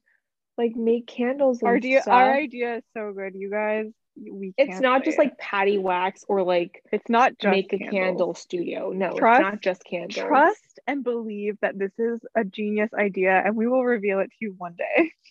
[0.56, 3.86] like make candles and Our idea, stuff, our idea is so good, you guys.
[4.20, 5.20] We it's not just it.
[5.20, 8.90] like patty wax or like it's not just make a candle studio.
[8.90, 10.16] No, Trust- it's not just candles.
[10.26, 14.36] Trust and believe that this is a genius idea, and we will reveal it to
[14.40, 15.12] you one day.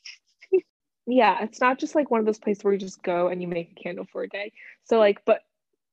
[1.08, 3.48] Yeah, it's not just like one of those places where you just go and you
[3.48, 4.52] make a candle for a day.
[4.84, 5.41] So like, but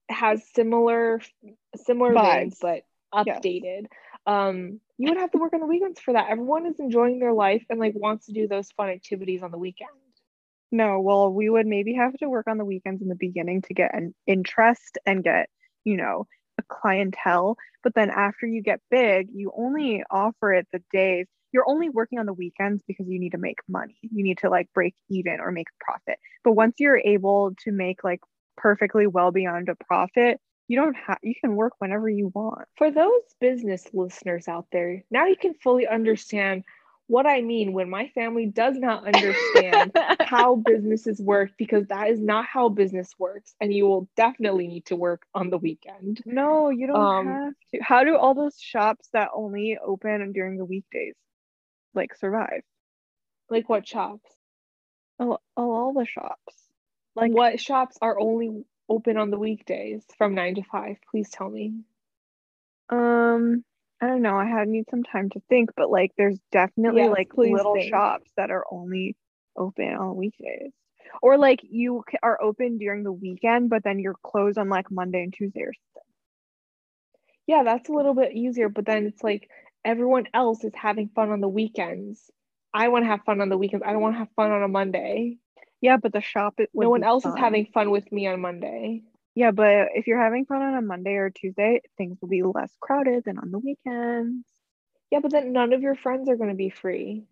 [0.09, 1.21] it has similar
[1.77, 2.61] similar veins, Vibes.
[2.61, 2.83] but
[3.25, 3.39] Yes.
[3.39, 3.87] updated.
[4.27, 6.31] Um, you would have to work on the weekends for that.
[6.31, 9.59] Everyone is enjoying their life and like wants to do those fun activities on the
[9.59, 9.91] weekend.
[10.73, 13.75] No, well, we would maybe have to work on the weekends in the beginning to
[13.75, 15.49] get an interest and get,
[15.85, 16.27] you know,
[16.59, 17.57] a clientele.
[17.85, 21.27] But then after you get big, you only offer it the days.
[21.55, 23.97] You're only working on the weekends because you need to make money.
[24.03, 26.19] You need to like break even or make a profit.
[26.43, 28.21] But once you're able to make like
[28.57, 32.67] perfectly well beyond a profit, you don't have you can work whenever you want.
[32.77, 36.65] For those business listeners out there, now you can fully understand
[37.07, 42.21] what I mean when my family does not understand how businesses work because that is
[42.21, 46.23] not how business works and you will definitely need to work on the weekend.
[46.25, 47.83] No, you don't Um, have to.
[47.83, 51.15] How do all those shops that only open during the weekdays
[51.95, 52.63] like survive?
[53.51, 54.31] Like what shops?
[55.19, 56.55] Oh, oh, all the shops.
[57.15, 60.97] Like what shops are only open on the weekdays from 9 to 5?
[61.11, 61.75] Please tell me.
[62.91, 63.65] Um,
[64.01, 64.37] I don't know.
[64.37, 67.91] I had need some time to think, but like there's definitely Yes, like little think.
[67.91, 69.17] shops that are only
[69.57, 70.73] open on weekdays.
[71.23, 75.23] Or like you are open during the weekend, but then you're closed on like Monday
[75.23, 76.09] and Tuesday or something.
[77.47, 79.49] Yeah, that's a little bit easier, but then it's like
[79.85, 82.31] everyone else is having fun on the weekends.
[82.73, 83.85] I want to have fun on the weekends.
[83.87, 85.39] I don't want to have fun on a Monday.
[85.81, 89.03] Yeah, but the shop it No one else is having fun with me on Monday.
[89.35, 92.73] Yeah, but if you're having fun on a Monday or Tuesday, things will be less
[92.81, 94.47] crowded than on the weekends.
[95.11, 97.25] Yeah, but then none of your friends are going to be free.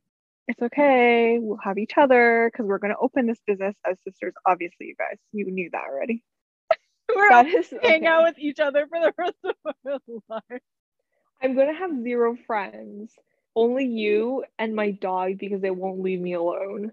[0.49, 1.39] It's okay.
[1.39, 4.35] We'll have each other because we're going to open this business as sisters.
[4.45, 6.25] Obviously, you guys, you knew that already.
[7.15, 8.07] we're all That is hang okay.
[8.07, 10.65] out with each other for the rest of our lives.
[11.43, 13.13] I'm to have zero friends.
[13.55, 16.93] Only you and my dog because they won't leave me alone.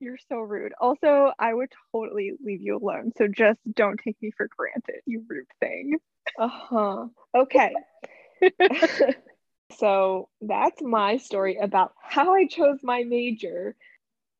[0.00, 0.72] You're so rude.
[0.80, 3.12] Also, I would totally leave you alone.
[3.16, 5.98] So just don't take me for granted, you rude thing.
[6.38, 7.06] Uh-huh.
[7.34, 7.72] Okay.
[9.78, 13.76] so that's my story about how I chose my major.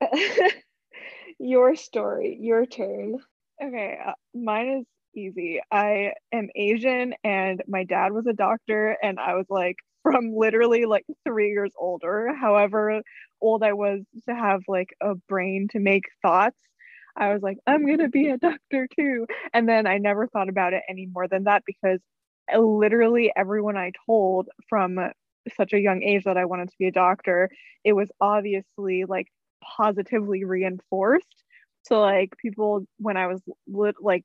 [1.38, 3.18] your story, your turn.
[3.62, 5.60] Okay, uh, mine is easy.
[5.70, 10.84] I am Asian and my dad was a doctor, and I was like from literally
[10.84, 13.02] like three years older, however
[13.40, 16.56] old I was to have like a brain to make thoughts.
[17.16, 19.26] I was like, I'm gonna be a doctor too.
[19.52, 22.00] And then I never thought about it any more than that because
[22.52, 24.98] uh, literally everyone I told from
[25.56, 27.50] such a young age that I wanted to be a doctor,
[27.84, 29.26] it was obviously like
[29.62, 31.44] positively reinforced.
[31.82, 33.40] So like people when I was
[34.00, 34.24] like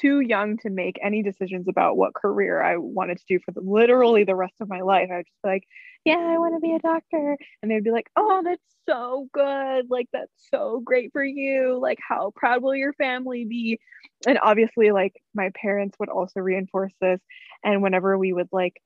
[0.00, 3.60] too young to make any decisions about what career I wanted to do for the,
[3.60, 5.64] literally the rest of my life, I was just like,
[6.04, 7.36] yeah, I want to be a doctor.
[7.62, 9.90] And they'd be like, oh, that's so good.
[9.90, 11.78] Like that's so great for you.
[11.80, 13.80] Like how proud will your family be?
[14.26, 17.20] And obviously like my parents would also reinforce this.
[17.64, 18.80] And whenever we would like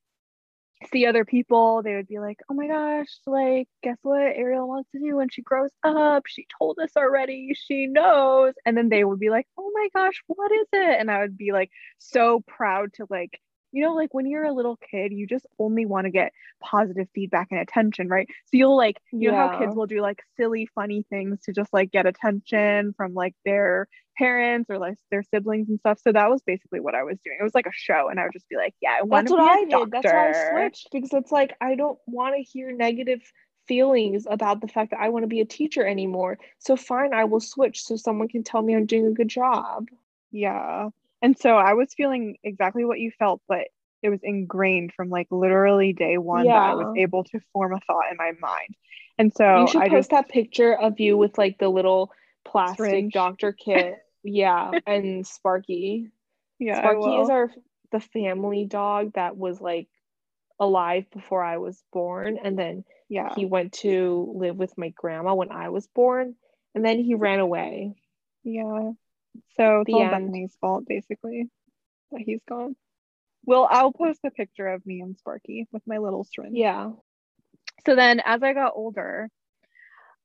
[0.88, 4.90] see other people, they would be like, oh my gosh, like, guess what Ariel wants
[4.92, 6.24] to do when she grows up?
[6.26, 7.52] She told us already.
[7.54, 8.54] She knows.
[8.64, 11.00] And then they would be like, oh my gosh, what is it?
[11.00, 13.38] And I would be like, so proud to like,
[13.72, 17.08] you know, like when you're a little kid, you just only want to get positive
[17.14, 18.28] feedback and attention, right?
[18.46, 21.72] So you'll like, you know how kids will do like silly, funny things to just
[21.72, 25.98] like get attention from like their parents or like their siblings and stuff.
[26.02, 27.38] So that was basically what I was doing.
[27.40, 29.38] It was like a show, and I would just be like, yeah, I That's what
[29.38, 29.90] be I did.
[29.90, 33.20] That's why I switched because it's like I don't want to hear negative
[33.66, 36.38] feelings about the fact that I want to be a teacher anymore.
[36.58, 39.86] So fine, I will switch so someone can tell me I'm doing a good job.
[40.32, 40.88] Yeah.
[41.22, 43.66] And so I was feeling exactly what you felt, but
[44.02, 47.80] it was ingrained from like literally day one that I was able to form a
[47.80, 48.74] thought in my mind.
[49.18, 52.10] And so you should I post just that picture of you with like the little
[52.44, 53.12] plastic Syringe.
[53.12, 53.96] doctor kit.
[54.22, 56.08] Yeah, and Sparky.
[56.58, 57.50] yeah, Sparky is our
[57.90, 59.88] the family dog that was like
[60.58, 63.34] alive before I was born, and then yeah.
[63.34, 66.34] he went to live with my grandma when I was born,
[66.74, 67.94] and then he ran away.
[68.44, 68.90] Yeah.
[69.56, 70.10] So it's The all end.
[70.10, 71.48] Bethany's fault basically
[72.12, 72.76] that he's gone.
[73.44, 76.56] Well, I'll post a picture of me and Sparky with my little syringe.
[76.56, 76.92] Yeah.
[77.86, 79.28] so then as I got older,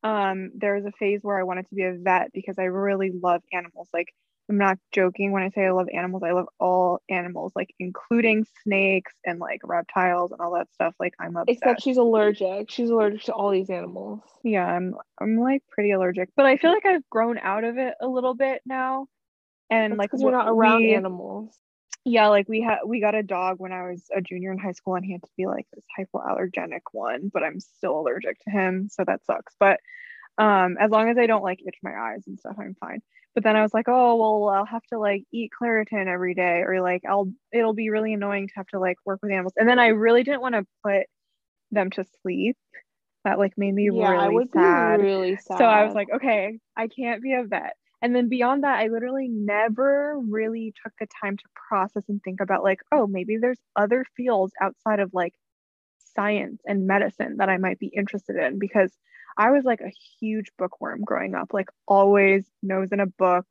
[0.04, 3.12] um, there was a phase where I wanted to be a vet because I really
[3.12, 3.89] love animals.
[3.94, 4.13] Like
[4.49, 6.23] I'm not joking when I say I love animals.
[6.23, 10.93] I love all animals, like including snakes and like reptiles and all that stuff.
[10.99, 11.60] Like I'm obsessed.
[11.63, 12.69] Except she's allergic.
[12.69, 14.21] She's allergic to all these animals.
[14.43, 17.95] Yeah, I'm I'm like pretty allergic, but I feel like I've grown out of it
[18.01, 19.08] a little bit now.
[19.71, 21.58] And That's like you're not around we- animals.
[22.05, 24.73] yeah like we had we got a dog when i was a junior in high
[24.73, 28.51] school and he had to be like this hypoallergenic one but i'm still allergic to
[28.51, 29.79] him so that sucks but
[30.38, 33.02] um as long as i don't like itch my eyes and stuff i'm fine
[33.34, 36.62] but then i was like oh well i'll have to like eat claritin every day
[36.65, 39.67] or like i'll it'll be really annoying to have to like work with animals and
[39.67, 41.04] then i really didn't want to put
[41.71, 42.58] them to sleep
[43.26, 45.58] that like made me yeah, really sad really sad.
[45.58, 47.74] so I was like, okay, I can't be a vet.
[48.02, 52.39] And then beyond that, I literally never really took the time to process and think
[52.39, 55.34] about, like, oh, maybe there's other fields outside of like
[56.15, 58.91] science and medicine that I might be interested in because
[59.38, 63.45] I was like a huge bookworm growing up, like, always nose in a book.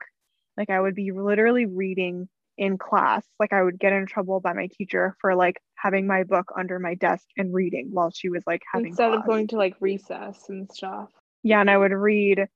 [0.56, 3.24] Like, I would be literally reading in class.
[3.38, 6.78] Like, I would get in trouble by my teacher for like having my book under
[6.78, 10.48] my desk and reading while she was like having instead of going to like recess
[10.48, 11.10] and stuff.
[11.42, 12.46] Yeah, and I would read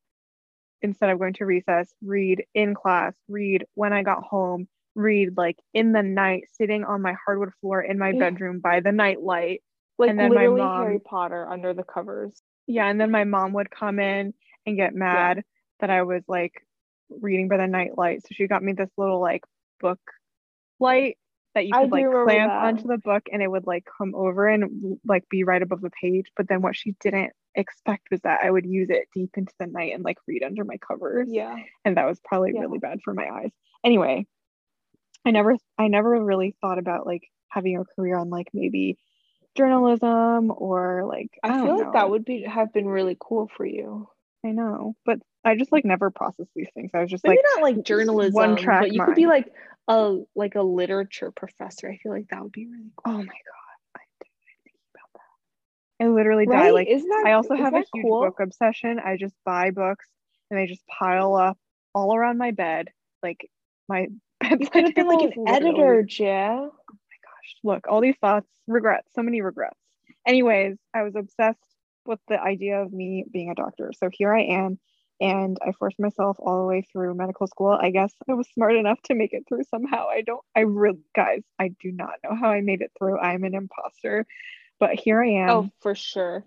[0.81, 5.59] instead of going to recess, read in class, read when I got home, read like
[5.75, 9.63] in the night, sitting on my hardwood floor in my bedroom by the night light.
[9.99, 12.41] Like And then my literally mom- Harry Potter under the covers.
[12.69, 14.35] Yeah, and then my mom would come in
[14.67, 15.43] and get mad
[15.81, 16.53] that I was like
[17.09, 18.23] reading by the night light.
[18.23, 19.43] So she got me this little like
[19.81, 19.99] book
[20.79, 21.19] light
[21.55, 22.65] that you could like clamp that.
[22.67, 25.91] onto the book and it would like come over and like be right above the
[25.91, 26.27] page.
[26.37, 29.67] But then what she didn't expect was that I would use it deep into the
[29.67, 31.57] night and like read under my covers Yeah.
[31.85, 32.61] and that was probably Yeah.
[32.61, 33.51] really bad for my eyes
[33.83, 34.27] anyway
[35.25, 38.97] i never i never really thought about like having a career on like maybe
[39.59, 41.93] journalism or like i, I, feel like know.
[41.93, 44.09] that would be have been really cool for you.
[44.47, 47.45] i know but i just like never processed these things i was just Maybe like
[47.57, 49.53] not like journalism, one track but you could be like
[49.89, 51.89] a like a literature professor.
[51.91, 53.15] I feel like that would be really cool.
[53.15, 56.75] oh my god i didn't think about that i literally die Right?
[56.75, 58.21] like isn't that i also have a huge cool?
[58.23, 60.07] book obsession i just buy books
[60.51, 61.59] and they just pile up
[61.95, 62.89] all around my bed
[63.23, 63.51] like
[63.89, 64.07] my
[64.51, 66.71] You bedside could have been like an editor, Jia.
[67.49, 69.79] Gosh, look, all these thoughts, regrets, so many regrets.
[70.27, 71.59] Anyways, I was obsessed
[72.07, 73.93] with the idea of me being a doctor.
[73.99, 74.79] So here I am,
[75.21, 77.77] and I forced myself all the way through medical school.
[77.81, 80.07] I guess I was smart enough to make it through somehow.
[80.09, 83.19] I don't, I really, guys, I do not know how I made it through.
[83.19, 84.27] I'm an imposter,
[84.79, 85.51] but here I am.
[85.51, 86.45] oh, for sure.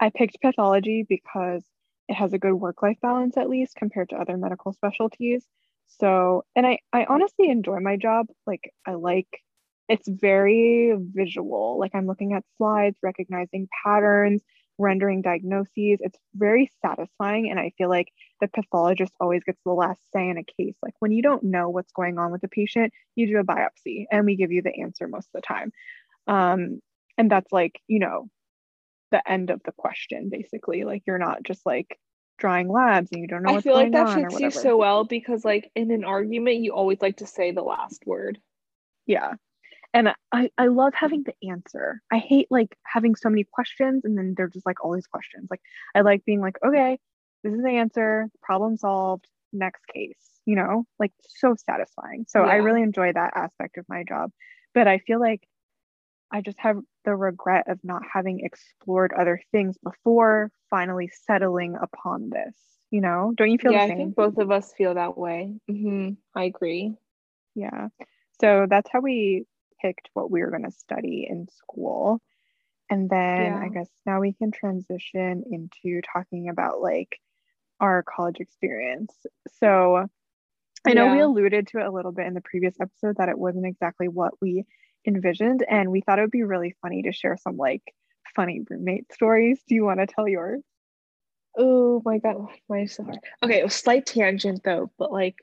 [0.00, 1.64] I picked pathology because
[2.08, 5.46] it has a good work life balance, at least compared to other medical specialties.
[5.86, 8.26] So, and I, I honestly enjoy my job.
[8.46, 9.28] Like, I like
[9.88, 11.78] it's very visual.
[11.78, 14.42] Like, I'm looking at slides, recognizing patterns,
[14.78, 15.98] rendering diagnoses.
[16.00, 17.50] It's very satisfying.
[17.50, 18.08] And I feel like
[18.40, 20.76] the pathologist always gets the last say in a case.
[20.82, 24.06] Like, when you don't know what's going on with the patient, you do a biopsy
[24.10, 25.72] and we give you the answer most of the time.
[26.26, 26.80] Um,
[27.18, 28.28] and that's like, you know,
[29.12, 31.98] the end of the question basically like you're not just like
[32.38, 35.44] drawing labs and you don't know I feel like that fits you so well because
[35.44, 38.40] like in an argument you always like to say the last word.
[39.06, 39.34] yeah
[39.94, 42.00] and I, I love having the answer.
[42.10, 45.48] I hate like having so many questions and then they're just like all these questions.
[45.50, 45.60] Like
[45.94, 46.98] i like being like okay
[47.44, 50.84] this is the answer problem solved next case you know?
[50.98, 52.24] Like so satisfying.
[52.28, 54.30] So i really enjoy that aspect of my job.
[54.74, 55.42] But i feel like
[56.30, 62.30] i just have the regret of not having explored other things before finally settling upon
[62.30, 62.56] this
[62.92, 63.32] you know?
[63.36, 65.54] Don't you feel yeah, I think both of us feel that way.
[65.68, 66.94] hmm I agree.
[67.54, 67.88] Yeah.
[68.40, 69.46] So that's how we
[69.82, 72.20] picked what we were going to study in school.
[72.88, 77.18] And then I guess now we can transition into talking about like
[77.80, 79.14] our college experience.
[79.60, 80.06] So
[80.86, 83.38] I know we alluded to it a little bit in the previous episode that it
[83.38, 84.64] wasn't exactly what we
[85.06, 85.64] envisioned.
[85.68, 87.82] And we thought it would be really funny to share some like
[88.36, 89.60] funny roommate stories.
[89.66, 90.62] Do you want to tell yours?
[91.56, 93.18] Oh my god, why is so hard?
[93.42, 95.36] Okay, a slight tangent though, but like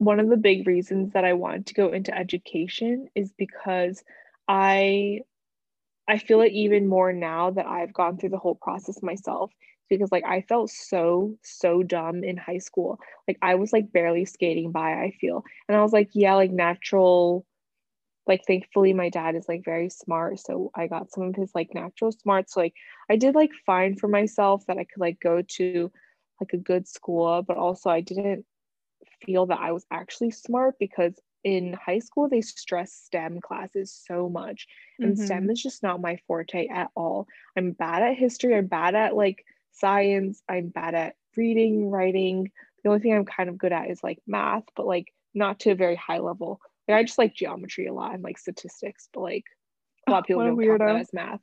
[0.00, 4.02] one of the big reasons that I wanted to go into education is because
[4.48, 5.20] I
[6.08, 9.52] I feel it even more now that I've gone through the whole process myself
[9.90, 12.98] because like I felt so so dumb in high school.
[13.28, 15.44] Like I was like barely skating by, I feel.
[15.68, 17.44] And I was like, yeah, like natural
[18.26, 21.74] like thankfully my dad is like very smart so i got some of his like
[21.74, 22.74] natural smarts so like
[23.10, 25.90] i did like fine for myself that i could like go to
[26.40, 28.44] like a good school but also i didn't
[29.24, 31.14] feel that i was actually smart because
[31.44, 34.66] in high school they stress stem classes so much
[34.98, 35.24] and Mhm.
[35.24, 39.16] stem is just not my forte at all i'm bad at history i'm bad at
[39.16, 42.50] like science i'm bad at reading writing
[42.82, 45.70] the only thing i'm kind of good at is like math but like not to
[45.70, 46.60] a very high level.
[46.88, 49.44] Like I just like geometry a lot and like statistics, but like
[50.06, 51.40] a lot of people don't count that as math.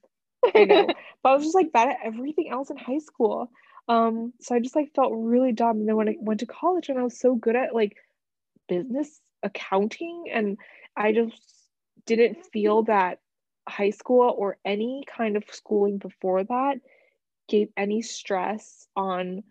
[0.55, 0.87] I know.
[1.23, 3.49] but I was just like bad at everything else in high school.
[3.87, 5.77] Um, so I just like felt really dumb.
[5.79, 7.95] And then when I went to college and I was so good at like
[8.67, 10.57] business accounting and
[10.95, 11.41] I just
[12.05, 13.19] didn't feel that
[13.67, 16.77] high school or any kind of schooling before that
[17.47, 19.43] gave any stress on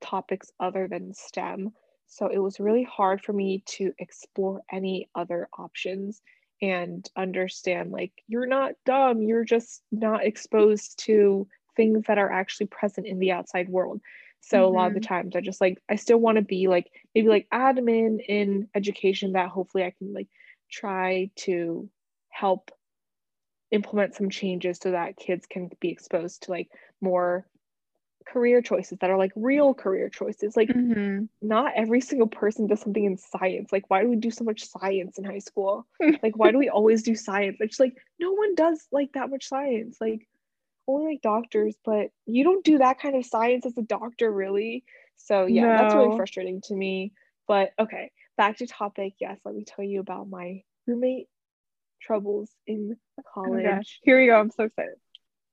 [0.00, 1.72] topics other than STEM.
[2.06, 6.22] So it was really hard for me to explore any other options
[6.60, 11.46] and understand like you're not dumb, you're just not exposed to
[11.78, 14.02] things that are actually present in the outside world.
[14.40, 16.90] So a lot of the times I just like I still want to be like
[17.14, 20.28] maybe like admin in education that hopefully I can like
[20.70, 21.88] try to
[22.28, 22.70] help
[23.70, 26.68] implement some changes so that kids can be exposed to like
[27.00, 27.46] more
[28.26, 30.56] career choices that are like real career choices.
[30.56, 31.28] Like Mhm.
[31.40, 33.72] not every single person does something in science.
[33.72, 35.86] Like, why do we do so much science in high school?
[36.22, 37.58] like, why do we always do science?
[37.60, 39.98] It's like no one does like that much science.
[40.00, 40.28] Like,
[40.88, 44.84] only like doctors, but you don't do that kind of science as a doctor, really.
[45.16, 47.12] So yeah, that's really frustrating to me.
[47.46, 49.14] But okay, back to topic.
[49.20, 51.28] Yes, let me tell you about my roommate
[52.00, 53.62] troubles in Oh college.
[53.62, 54.00] gosh.
[54.02, 54.40] Here we go.
[54.40, 54.94] I'm so excited.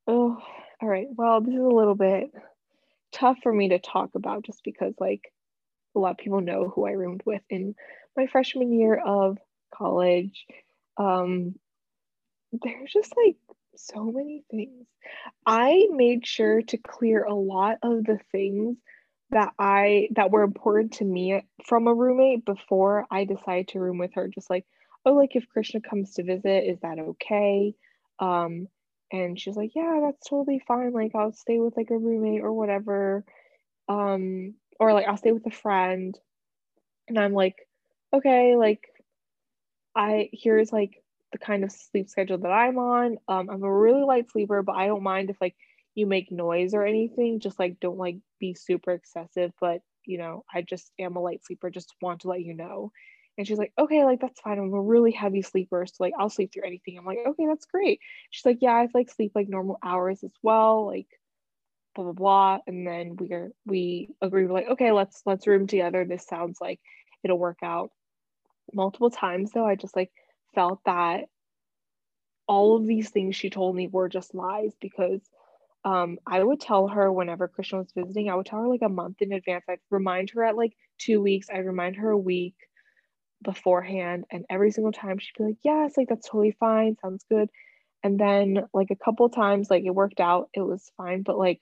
[0.08, 0.42] Oh,
[0.82, 1.08] all right.
[1.10, 2.32] Well, this is a little bit
[3.12, 5.22] tough for me to talk about just because, like,
[5.96, 7.76] a lot of people know who I roomed with in
[8.16, 9.38] my freshman year of
[9.74, 10.46] college.
[10.98, 11.56] Um,
[12.52, 13.38] there's just like
[13.80, 14.86] so many things.
[15.46, 18.78] I made sure to clear a lot of the things
[19.32, 23.98] that I that were important to me from a roommate before I decided to room
[23.98, 24.28] with her.
[24.28, 24.66] Just like,
[25.06, 27.74] oh, like if Krishna comes to visit, is that okay?
[28.20, 28.68] Um,
[29.12, 30.94] and she's like, yeah, that's totally fine.
[30.94, 33.26] Like I'll stay with like a roommate or whatever.
[33.88, 36.18] Um, or like I'll stay with a friend.
[37.08, 37.56] And I'm like,
[38.14, 38.88] okay, like
[39.96, 43.18] I here's like the kind of sleep schedule that I'm on.
[43.28, 45.56] Um, I'm a really light sleeper, but I don't mind if like
[45.94, 47.40] you make noise or anything.
[47.40, 49.52] Just like don't like be super excessive.
[49.60, 51.70] But you know, I just am a light sleeper.
[51.70, 52.92] Just want to let you know.
[53.38, 54.60] And she's like, okay, like that's fine.
[54.60, 56.98] I'm a really heavy sleeper, so like I'll sleep through anything.
[56.98, 58.00] I'm like, okay, that's great.
[58.30, 60.86] She's like, yeah, I like sleep like normal hours as well.
[60.86, 61.08] Like
[61.96, 62.60] blah blah blah.
[62.68, 64.46] And then we're we agree.
[64.46, 66.06] We're like, okay, let's let's room together.
[66.06, 66.80] This sounds like
[67.24, 67.92] it'll work out.
[68.74, 70.12] Multiple times though, I just like
[70.56, 71.26] felt that
[72.48, 75.22] all of these things she told me were just lies because
[75.84, 78.90] um, I would tell her whenever Krishna was visiting, I would tell her like a
[78.90, 79.66] month in advance.
[79.70, 82.56] I'd remind her at like two weeks, I'd remind her a week
[83.44, 84.26] beforehand.
[84.32, 87.50] And every single time she'd be like, Yes, like that's totally fine, sounds good.
[88.04, 91.22] And then like a couple times, like it worked out, it was fine.
[91.24, 91.62] But like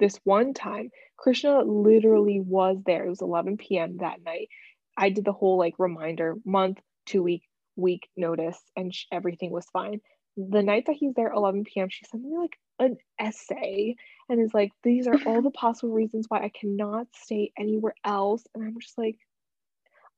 [0.00, 3.06] this one time, Krishna literally was there.
[3.06, 3.98] It was 11 p.m.
[3.98, 4.48] that night.
[4.96, 7.42] I did the whole like reminder month, two week,
[7.78, 10.00] week notice, and sh- everything was fine.
[10.36, 13.96] The night that he's there, 11 p.m., she sent me like an essay
[14.28, 18.44] and is like, These are all the possible reasons why I cannot stay anywhere else.
[18.54, 19.18] And I'm just like,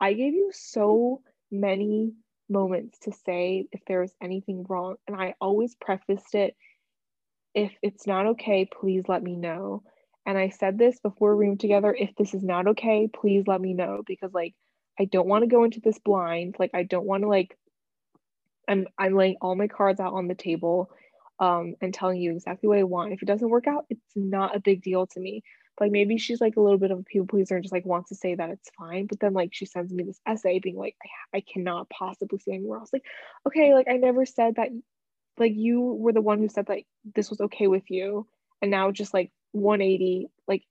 [0.01, 2.15] I gave you so many
[2.49, 4.97] moments to say if there was anything wrong.
[5.07, 6.57] And I always prefaced it
[7.55, 9.83] if it's not okay, please let me know.
[10.27, 13.61] And I said this before we roomed together if this is not okay, please let
[13.61, 14.55] me know because like
[14.99, 16.57] I don't want to go into this blind.
[16.59, 17.57] Like I don't want to like
[18.69, 20.91] I'm I'm laying all my cards out on the table
[21.39, 23.13] um and telling you exactly what I want.
[23.13, 25.43] If it doesn't work out, it's not a big deal to me.
[25.77, 27.87] But like maybe she's like a little bit of a people pleaser and just like
[27.87, 29.07] wants to say that it's fine.
[29.07, 30.97] But then like she sends me this essay being like,
[31.33, 32.93] I, I cannot possibly stay anywhere else.
[32.93, 33.05] Like,
[33.47, 34.69] okay, like I never said that
[35.39, 36.81] like you were the one who said that
[37.15, 38.27] this was okay with you
[38.61, 40.63] and now just like 180 like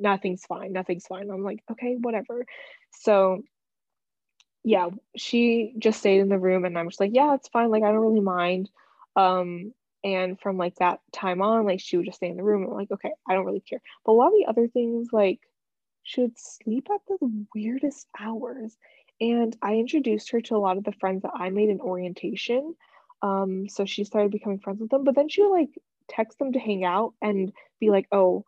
[0.00, 1.30] nothing's fine nothing's fine.
[1.30, 2.46] I'm like okay whatever.
[2.92, 3.42] So
[4.62, 7.70] yeah she just stayed in the room and i'm just like yeah it's fine.
[7.70, 8.70] Like i don't really mind.
[9.16, 9.72] Um
[10.02, 12.64] and from like that time on like she would just stay in the room.
[12.64, 13.80] I'm like okay i don't really care.
[14.04, 15.40] But a lot of the other things like
[16.02, 18.76] she would sleep at the weirdest hours.
[19.20, 22.74] And i introduced her to a lot of the friends that i made in orientation.
[23.22, 25.78] Um, so she started becoming friends with them, but then she would like
[26.08, 28.44] text them to hang out and be like, oh,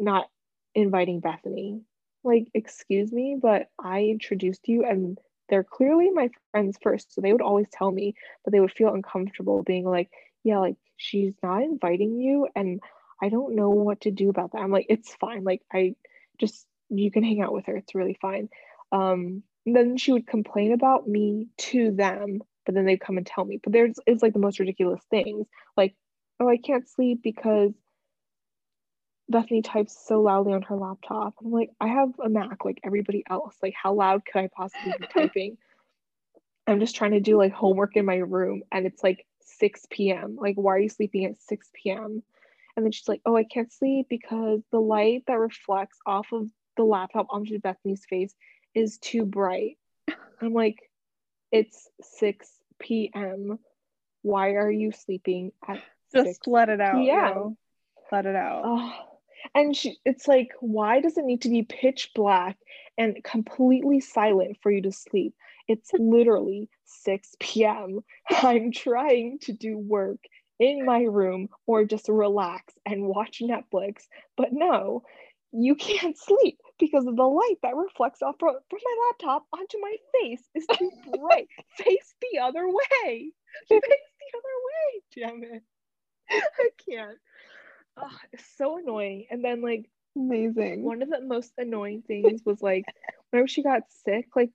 [0.00, 0.28] not
[0.74, 1.82] inviting Bethany.
[2.22, 7.14] Like, excuse me, but I introduced you and they're clearly my friends first.
[7.14, 10.10] So they would always tell me, but they would feel uncomfortable being like,
[10.44, 12.80] yeah, like she's not inviting you and
[13.22, 14.60] I don't know what to do about that.
[14.60, 15.44] I'm like, it's fine.
[15.44, 15.94] Like, I
[16.38, 17.76] just, you can hang out with her.
[17.76, 18.48] It's really fine.
[18.92, 22.40] Um, then she would complain about me to them
[22.70, 23.58] but then they'd come and tell me.
[23.62, 25.46] But there's it's like the most ridiculous things.
[25.76, 25.94] Like,
[26.38, 27.72] oh, I can't sleep because
[29.30, 31.34] Bethany types so loudly on her laptop.
[31.42, 33.56] I'm like, I have a Mac like everybody else.
[33.62, 35.56] Like, how loud could I possibly be typing?
[36.66, 40.36] I'm just trying to do like homework in my room and it's like 6 p.m.
[40.40, 42.22] Like, why are you sleeping at 6 p.m.?
[42.76, 46.48] And then she's like, Oh, I can't sleep because the light that reflects off of
[46.76, 48.34] the laptop onto Bethany's face
[48.74, 49.78] is too bright.
[50.40, 50.78] I'm like,
[51.52, 52.48] It's 6
[52.80, 53.58] p.m.
[54.22, 57.02] Why are you sleeping at Just 6 let it out.
[57.02, 57.44] Yeah.
[58.12, 58.62] Let it out.
[58.64, 59.09] Oh,
[59.54, 62.56] and she, it's like, why does it need to be pitch black
[62.98, 65.34] and completely silent for you to sleep?
[65.68, 68.00] It's literally 6 p.m.
[68.30, 70.20] I'm trying to do work
[70.58, 75.02] in my room or just relax and watch Netflix, but no,
[75.52, 79.78] you can't sleep because of the light that reflects off from, from my laptop onto
[79.80, 81.48] my face is too bright.
[81.76, 83.32] Face the other way.
[83.68, 85.02] Face the other way.
[85.16, 85.62] Damn it.
[86.30, 87.18] I can't.
[87.96, 89.26] Ugh, it's so annoying.
[89.30, 90.82] And then like Amazing.
[90.82, 92.84] one of the most annoying things was like
[93.30, 94.54] whenever she got sick, like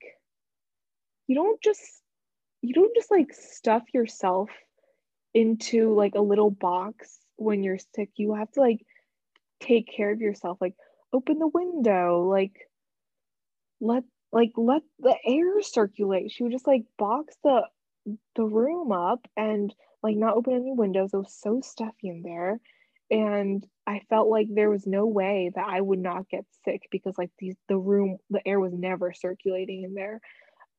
[1.26, 2.02] you don't just
[2.62, 4.50] you don't just like stuff yourself
[5.34, 8.10] into like a little box when you're sick.
[8.16, 8.84] You have to like
[9.60, 10.58] take care of yourself.
[10.60, 10.74] Like
[11.12, 12.54] open the window, like
[13.80, 16.30] let like let the air circulate.
[16.30, 17.62] She would just like box the
[18.36, 21.10] the room up and like not open any windows.
[21.12, 22.60] It was so stuffy in there.
[23.10, 27.16] And I felt like there was no way that I would not get sick because
[27.18, 30.20] like these the room, the air was never circulating in there.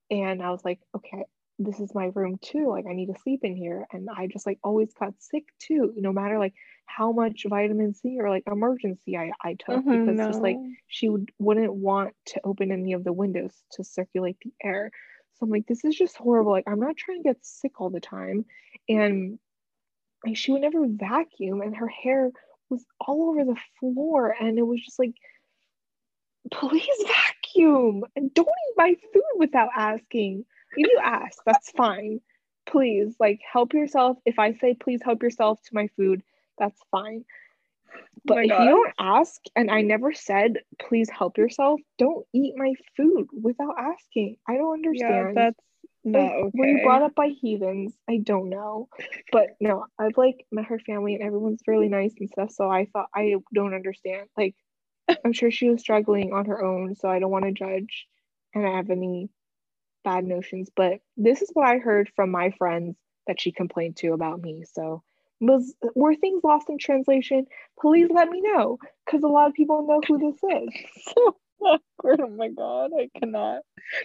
[0.10, 1.26] And I was like, okay,
[1.60, 2.70] this is my room too.
[2.70, 3.88] Like I need to sleep in here.
[3.92, 6.54] And I just like always got sick too, no matter like
[6.86, 11.10] how much vitamin C or like Emergen-C I, I took Mhm, because just like she
[11.10, 14.92] would wouldn't want to open any of the windows to circulate the air.
[15.34, 16.52] So I'm like, this is just horrible.
[16.52, 18.46] Like I'm not trying to get sick all the time.
[18.90, 19.40] And
[20.26, 22.32] like she would never vacuum and her hair
[22.70, 25.14] was all over the floor and it was just like
[26.52, 30.46] please vacuum and don't eat my food without asking.
[30.76, 32.22] If you ask that's fine.
[32.66, 34.18] Please like help yourself.
[34.26, 36.22] If i say please help yourself to my food
[36.58, 37.24] that's fine.
[37.96, 38.64] Oh but my if God.
[38.64, 43.76] you don't ask and i never said please help yourself don't eat my food without
[43.78, 44.38] asking.
[44.48, 45.28] I don't understand.
[45.28, 45.60] Yeah, that's
[46.12, 46.52] like, oh, okay.
[46.54, 47.94] Were you brought up by heathens?
[48.10, 48.90] I don't know.
[49.32, 52.52] But no, I've like met her family and everyone's really nice and stuff.
[52.52, 54.28] So I thought I don't understand.
[54.38, 54.56] Like,
[55.24, 56.96] I'm sure she was struggling on her own.
[56.96, 58.08] So I don't want to judge
[58.54, 59.30] and I have any
[60.04, 60.70] bad notions.
[60.76, 62.98] But this is what I heard from my friends
[63.28, 64.64] that she complained to about me.
[64.72, 65.04] So
[65.40, 67.46] was were things lost in translation?
[67.80, 70.70] Please let me know because a lot of people know who this is.
[71.14, 72.22] so awkward.
[72.22, 73.62] Oh my god, I cannot.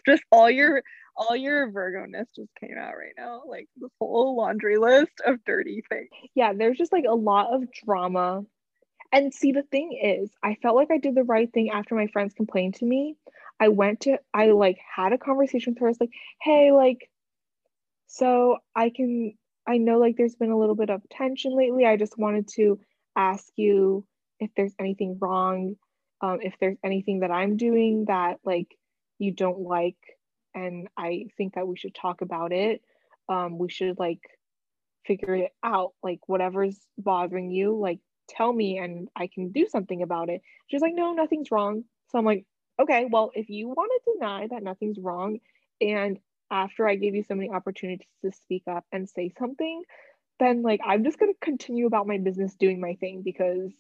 [0.07, 0.83] Just all your
[1.17, 3.43] all your Virgo-ness just came out right now.
[3.47, 6.09] Like the whole laundry list of dirty things.
[6.35, 8.43] yeah, there's just like a lot of drama.
[9.13, 12.07] And see, the thing is, I felt like I did the right thing after my
[12.07, 13.17] friends complained to me.
[13.61, 15.87] I went to, I like had a conversation with her.
[15.87, 17.11] I was like, hey, like,
[18.07, 19.35] so I can,
[19.67, 21.85] I know like there's been a little bit of tension lately.
[21.85, 22.81] I just wanted to
[23.15, 24.07] ask you
[24.41, 25.77] if there's anything wrong,
[26.23, 28.69] um, if there's anything that I'm doing that like
[29.19, 29.97] you don't like.
[30.55, 32.83] And I think that we should talk about it.
[33.29, 34.21] Um, we should like
[35.07, 37.99] figure it out like whatever's bothering you like
[38.29, 42.19] tell me and i can do something about it she's like no nothing's wrong so
[42.19, 42.45] i'm like
[42.81, 45.39] okay well if you want to deny that nothing's wrong
[45.81, 46.19] and
[46.51, 49.83] after i gave you so many opportunities to speak up and say something
[50.39, 53.73] then like i'm just going to continue about my business doing my thing because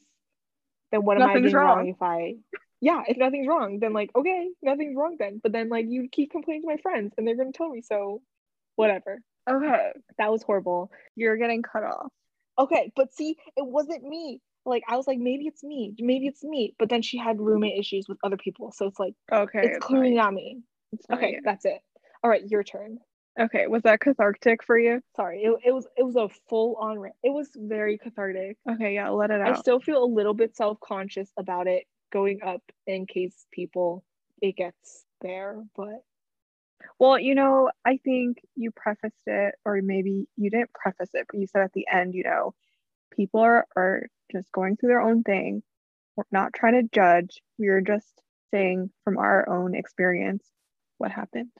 [0.92, 1.88] then what am i doing wrong wrong.
[1.88, 2.34] if i
[2.80, 6.30] yeah if nothing's wrong then like okay nothing's wrong then but then like you keep
[6.30, 8.22] complaining to my friends and they're to tell me so
[8.76, 9.20] whatever
[9.50, 12.10] Okay, that was horrible you're getting cut off.
[12.58, 14.40] Okay, but see, it wasn't me.
[14.64, 16.74] Like I was like, maybe it's me, maybe it's me.
[16.78, 20.14] But then she had roommate issues with other people, so it's like Okay, it's clearly
[20.14, 20.60] not me.
[20.92, 21.04] It's.
[21.10, 21.80] Okay, that's it.
[22.22, 22.98] All right, your turn.
[23.40, 25.00] Okay, was that cathartic for you?
[25.16, 26.98] Sorry, it, it was it was a full on.
[26.98, 28.58] Ra- it was very cathartic.
[28.70, 29.56] Okay, yeah, let it out.
[29.56, 34.04] I still feel a little bit self conscious about it going up in case people
[34.42, 36.02] it gets there, but
[36.98, 41.38] Well, you know, I think you prefaced it, or maybe you didn't preface it, but
[41.38, 42.54] you said at the end, you know,
[43.16, 45.62] people are, are just going through their own thing.
[46.16, 47.42] We're not trying to judge.
[47.58, 48.12] We're just
[48.52, 50.44] saying from our own experience
[50.98, 51.50] what happened.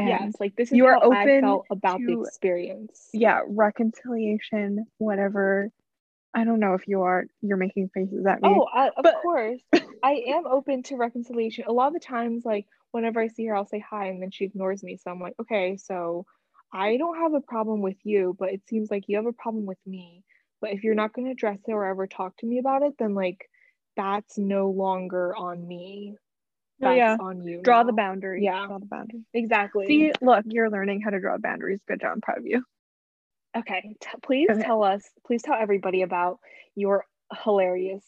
[0.00, 3.08] And yes, like this is you are how I open felt about the experience.
[3.12, 5.70] yeah, reconciliation, whatever.
[6.32, 8.48] I don't know if you are, you're making faces at me.
[8.48, 9.60] Oh, I, of But- course.
[10.02, 11.64] I am open to reconciliation.
[11.66, 14.30] A lot of the times, like whenever I see her, I'll say hi, and then
[14.30, 14.96] she ignores me.
[14.96, 16.24] So I'm like, okay, so
[16.72, 19.66] I don't have a problem with you, but it seems like you have a problem
[19.66, 20.24] with me.
[20.60, 22.94] But if you're not going to address it or ever talk to me about it,
[22.98, 23.50] then like
[23.96, 26.16] that's no longer on me.
[26.80, 27.16] That's yeah.
[27.20, 27.60] on you.
[27.62, 27.86] Draw now.
[27.86, 28.42] the boundary.
[28.44, 28.66] Yeah.
[28.66, 29.20] Draw the boundary.
[29.34, 29.86] Exactly.
[29.86, 31.80] See, look, you're learning how to draw boundaries.
[31.86, 32.12] Good job.
[32.14, 32.64] I'm proud of you.
[33.56, 33.96] okay.
[34.00, 34.62] T- please Okay.
[34.62, 36.38] tell us, please tell everybody about
[36.74, 37.04] your
[37.44, 38.04] hilarious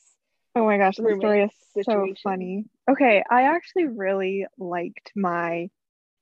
[0.54, 2.66] Oh my gosh, the story is so funny.
[2.90, 5.70] Okay, I actually really liked my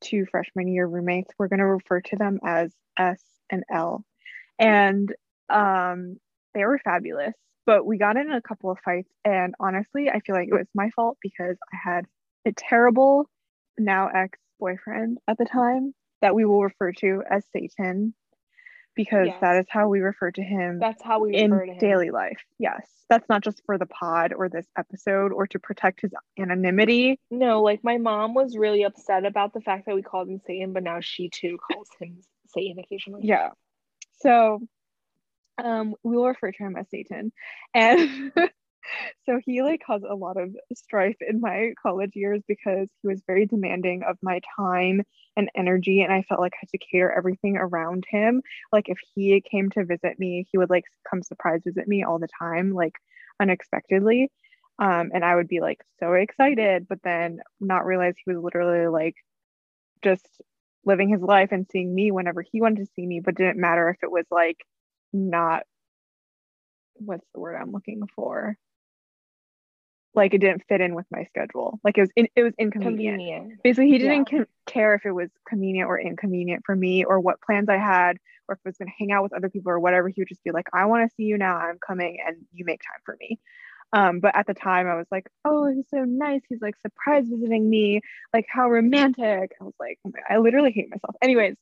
[0.00, 1.32] two freshman year roommates.
[1.36, 3.20] We're gonna refer to them as S
[3.50, 4.04] and L.
[4.58, 5.12] And
[5.48, 6.20] um
[6.54, 7.34] they were fabulous,
[7.66, 10.68] but we got in a couple of fights and honestly, I feel like it was
[10.74, 12.06] my fault because I had
[12.46, 13.28] a terrible
[13.78, 18.14] now ex-boyfriend at the time that we will refer to as Satan
[18.94, 19.40] because Yes.
[19.40, 21.78] that is how we refer to him That's how we in refer to him.
[21.78, 22.42] daily life.
[22.58, 22.86] Yes.
[23.08, 27.18] That's not just for the pod or this episode or to protect his anonymity.
[27.30, 30.72] No, like my mom was really upset about the fact that we called him Satan,
[30.72, 32.20] but now she too calls him
[32.54, 33.22] Satan occasionally.
[33.24, 33.50] Yeah.
[34.20, 34.60] So
[35.62, 37.32] um we will refer to him as Satan.
[37.74, 38.32] And
[39.26, 43.22] so he like caused a lot of strife in my college years because he was
[43.26, 45.02] very demanding of my time
[45.36, 48.42] and energy and I felt like I had to cater everything around him.
[48.72, 52.18] Like if he came to visit me, he would like come surprise visit me all
[52.18, 52.94] the time, like
[53.40, 54.30] unexpectedly.
[54.78, 58.86] Um, and I would be like so excited, but then not realize he was literally
[58.88, 59.14] like
[60.02, 60.26] just
[60.84, 63.90] living his life and seeing me whenever he wanted to see me, but didn't matter
[63.90, 64.56] if it was like
[65.12, 65.64] not
[66.94, 68.56] what's the word I'm looking for?
[70.14, 71.78] Like it didn't fit in with my schedule.
[71.84, 73.18] Like it was in, it was inconvenient.
[73.18, 73.62] Convenient.
[73.62, 74.38] Basically, he didn't Yeah.
[74.40, 78.16] ca- care if it was convenient or inconvenient for me or what plans I had
[78.48, 80.08] or if I was going to hang out with other people or whatever.
[80.08, 81.56] He would just be like, I want to see you now.
[81.56, 83.38] I'm coming and you make time for me.
[83.92, 86.42] Um, but at the time, I was like, oh, he's so nice.
[86.48, 88.00] He's like surprise visiting me.
[88.32, 89.52] Like, how romantic.
[89.60, 91.14] I was like, oh I literally hate myself.
[91.22, 91.56] Anyways,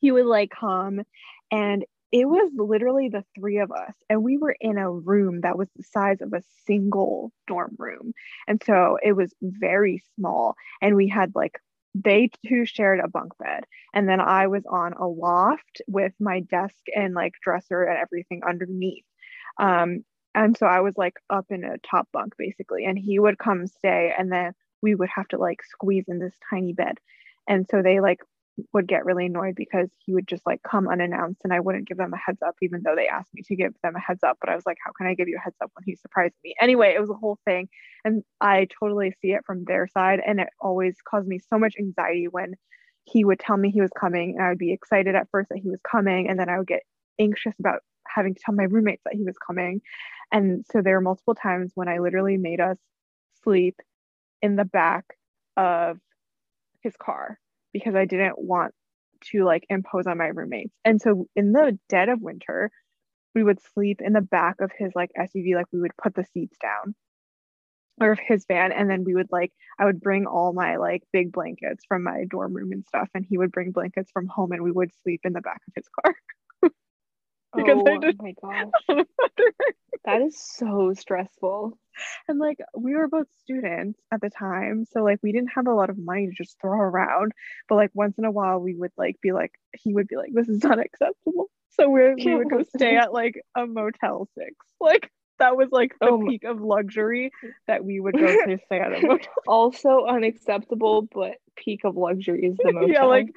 [0.00, 1.02] he would like come
[1.50, 1.84] and
[2.14, 5.66] it was literally the three of us and we were in a room that was
[5.74, 8.12] the size of a single dorm room.
[8.46, 11.58] And so it was very small and we had like
[11.92, 16.38] they two shared a bunk bed and then i was on a loft with my
[16.40, 19.04] desk and like dresser and everything underneath.
[19.58, 20.04] Um
[20.36, 23.66] and so i was like up in a top bunk basically and he would come
[23.66, 24.52] stay and then
[24.82, 26.98] we would have to like squeeze in this tiny bed.
[27.48, 28.20] And so they like
[28.72, 31.96] would get really annoyed because he would just like come unannounced and I wouldn't give
[31.96, 34.38] them a heads up even though they asked me to give them a heads up.
[34.40, 36.34] But I was like how can I give you a heads up when he surprised
[36.44, 36.54] me?
[36.60, 37.68] Anyway it was a whole thing.
[38.04, 40.20] And I totally see it from their side.
[40.24, 42.54] And it always caused me so much anxiety when
[43.04, 45.58] he would tell me he was coming and I would be excited at first that
[45.58, 46.28] he was coming.
[46.28, 46.82] And then I would get
[47.18, 49.80] anxious about having to tell my roommates that he was coming.
[50.32, 52.78] And so there were multiple times when I literally made us
[53.42, 53.76] sleep
[54.42, 55.04] in the back
[55.56, 55.98] of
[56.82, 57.38] his car
[57.74, 58.72] because I didn't want
[59.32, 60.74] to like impose on my roommates.
[60.84, 62.70] And so in the dead of winter,
[63.34, 66.24] we would sleep in the back of his like SUV, like we would put the
[66.32, 66.94] seats down
[68.00, 68.72] or of his van.
[68.72, 72.24] And then we would like, I would bring all my like big blankets from my
[72.30, 73.08] dorm room and stuff.
[73.14, 75.74] And he would bring blankets from home and we would sleep in the back of
[75.74, 76.14] his car.
[77.56, 79.06] Because I oh did- my gosh.
[80.06, 81.78] That is so stressful.
[82.28, 85.72] and like we were both students at the time so like we didn't have a
[85.72, 87.32] lot of money to just throw around
[87.70, 90.28] but like once in a while we would like be like he would be like
[90.34, 94.54] this is not acceptable so we, we would go stay at like a motel six
[94.78, 97.30] like that was like the Oh peak of luxury
[97.66, 102.44] that we would go to stay at a motel Also unacceptable, but peak of luxury
[102.44, 102.88] is the motel.
[102.90, 103.28] yeah like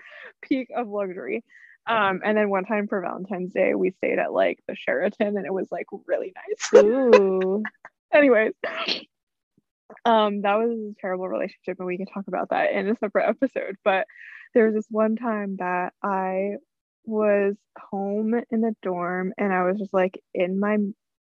[0.42, 1.44] peak of luxury
[1.88, 5.46] um and then one time for valentine's day we stayed at like the sheraton and
[5.46, 7.64] it was like really nice Ooh.
[8.14, 8.54] anyways
[10.06, 13.28] um that was a terrible relationship and we can talk about that in a separate
[13.28, 14.06] episode but
[14.54, 16.56] there was this one time that i
[17.06, 20.78] was home in the dorm and i was just like in my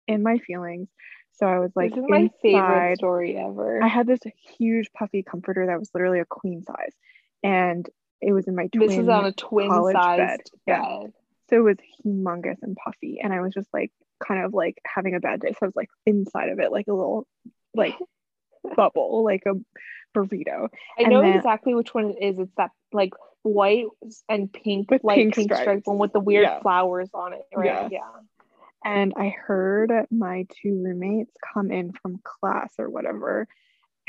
[0.07, 0.87] in my feelings
[1.33, 3.81] so i was like this is my favorite story ever.
[3.83, 4.19] i had this
[4.57, 6.93] huge puffy comforter that was literally a queen size
[7.43, 7.87] and
[8.21, 10.17] it was in my twin this is on a twin sized bed.
[10.17, 10.39] bed.
[10.67, 10.99] Yeah.
[11.49, 13.91] so it was humongous and puffy and i was just like
[14.25, 16.87] kind of like having a bad day so i was like inside of it like
[16.87, 17.25] a little
[17.75, 17.95] like
[18.75, 19.53] bubble like a
[20.17, 20.67] burrito
[20.97, 22.39] I And know then- exactly which one it is.
[22.39, 23.13] It's that like
[23.43, 23.85] white
[24.27, 26.59] and pink, With like pink pink, stripe one with the weird Yeah.
[26.61, 27.65] flowers on it, right?
[27.65, 27.89] Yes.
[27.91, 28.09] Yeah.
[28.83, 33.47] and i heard my two roommates come in from class or whatever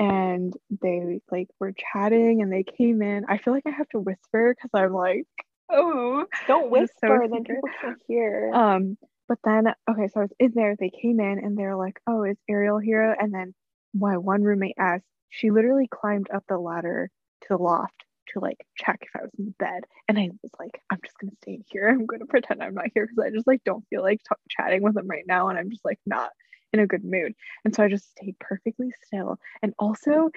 [0.01, 4.01] and they like were chatting and they came in i feel like i have to
[4.01, 5.27] whisper because i'm like
[5.71, 8.51] oh Don't is so whisper, then people can't hear.
[8.53, 8.97] Um,
[9.29, 12.25] but then okay, so I was in there, they came in and they're like, Oh,
[12.25, 13.17] is Ariel here?
[13.19, 13.55] And then
[13.95, 17.11] my one roommate asked, she literally climbed up the ladder
[17.43, 19.83] to the loft to like check if I was in the bed.
[20.09, 21.89] And I was like, I'm just gonna stay here.
[21.89, 24.83] I'm gonna pretend I'm not here because I just like don't feel like t- chatting
[24.83, 26.31] with them right now, and I'm just like not
[26.73, 27.35] in a good mood.
[27.65, 29.39] And so I just stayed perfectly still.
[29.63, 30.31] And also,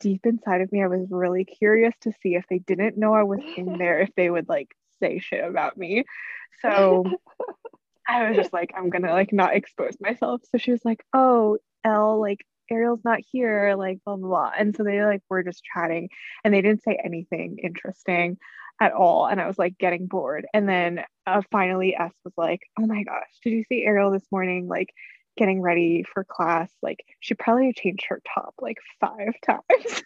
[0.00, 3.22] deep inside of me, I was really curious to see if they didn't know I
[3.22, 6.04] was in there, if they would like say shit about me.
[6.60, 7.04] So
[8.08, 10.42] I was just like, I'm gonna like not expose myself.
[10.50, 14.52] So she was like, Oh, L, like Ariel's not here, like blah blah blah.
[14.58, 16.08] And so they like were just chatting
[16.44, 18.38] and they didn't say anything interesting
[18.80, 19.26] at all.
[19.26, 20.46] And I was like getting bored.
[20.54, 24.26] And then uh, finally S was like, Oh my gosh, did you see Ariel this
[24.30, 24.68] morning?
[24.68, 24.90] Like
[25.38, 26.70] getting ready for class.
[26.82, 30.02] Like she probably changed her top like five times.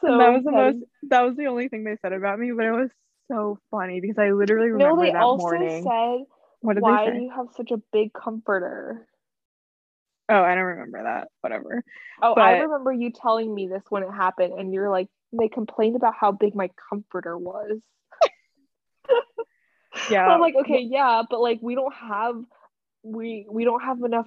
[0.00, 0.78] so that was the most
[1.08, 2.90] that was the only thing they said about me, but it was
[3.30, 5.84] so funny because I literally remember no, they that also morning.
[5.84, 6.26] Said,
[6.60, 7.16] what did why they say?
[7.16, 9.06] do you have such a big comforter?
[10.28, 11.28] Oh, I don't remember that.
[11.40, 11.82] Whatever.
[12.22, 15.48] Oh, but, I remember you telling me this when it happened, and you're like, they
[15.48, 17.80] complained about how big my comforter was.
[20.10, 20.26] Yeah.
[20.26, 22.36] I'm like, okay, yeah, but like we don't have
[23.02, 24.26] we we don't have enough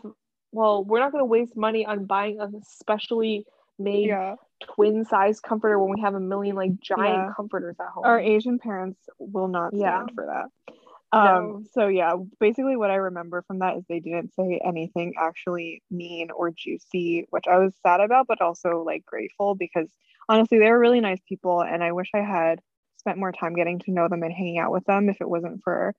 [0.51, 3.45] well, we're not gonna waste money on buying a specially
[3.79, 4.35] made yeah.
[4.63, 7.29] twin size comforter when we have a million like giant yeah.
[7.35, 8.05] comforters at home.
[8.05, 10.05] Our Asian parents will not stand yeah.
[10.15, 10.75] for that.
[11.11, 11.63] Um, no.
[11.73, 16.31] so yeah, basically what I remember from that is they didn't say anything actually mean
[16.31, 19.89] or juicy, which I was sad about, but also like grateful because
[20.27, 22.61] honestly they were really nice people and I wish I had
[23.03, 25.09] spent more time getting to know them and hanging out with them.
[25.09, 25.93] If it wasn't for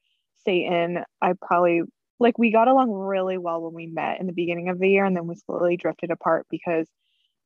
[0.44, 1.82] Satan, I probably
[2.18, 5.04] like we got along really well when we met in the beginning of the year
[5.04, 6.88] and then we slowly drifted apart because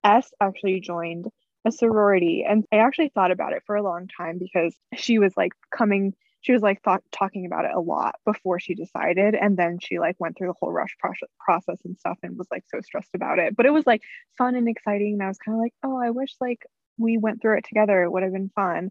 [0.04, 1.26] S actually joined
[1.66, 5.36] a sorority and I actually thought about it for a long time because she was
[5.36, 9.56] like coming she was like thought, talking about it a lot before she decided and
[9.56, 12.62] then she like went through the whole rush process process and stuff and was like
[12.68, 13.56] so stressed about it.
[13.56, 14.02] But it was like
[14.36, 16.64] fun and exciting and I was kind of like oh I wish like
[16.98, 18.02] we went through it together.
[18.02, 18.90] It would have been fun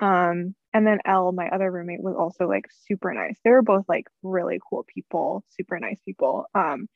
[0.00, 3.84] um and then Elle my other roommate was also like super nice they were both
[3.88, 6.88] like really cool people super nice people um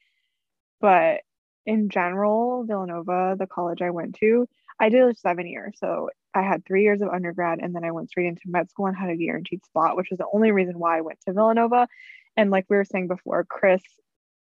[0.80, 1.20] but
[1.66, 4.49] in general Villanova the college I went to
[4.80, 7.90] I did a seven year so I had three years of undergrad and then I
[7.90, 10.78] went straight into med school and had a guaranteed spot, which is the only reason
[10.78, 11.88] why I went to Villanova.
[12.36, 13.82] And like we were saying before, Chris,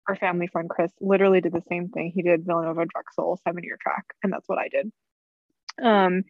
[0.07, 2.11] our family friend Chris, literally did the same thing.
[2.13, 4.91] He did Villanova Drexel seven year track, and that's what I did.
[5.81, 6.23] Um,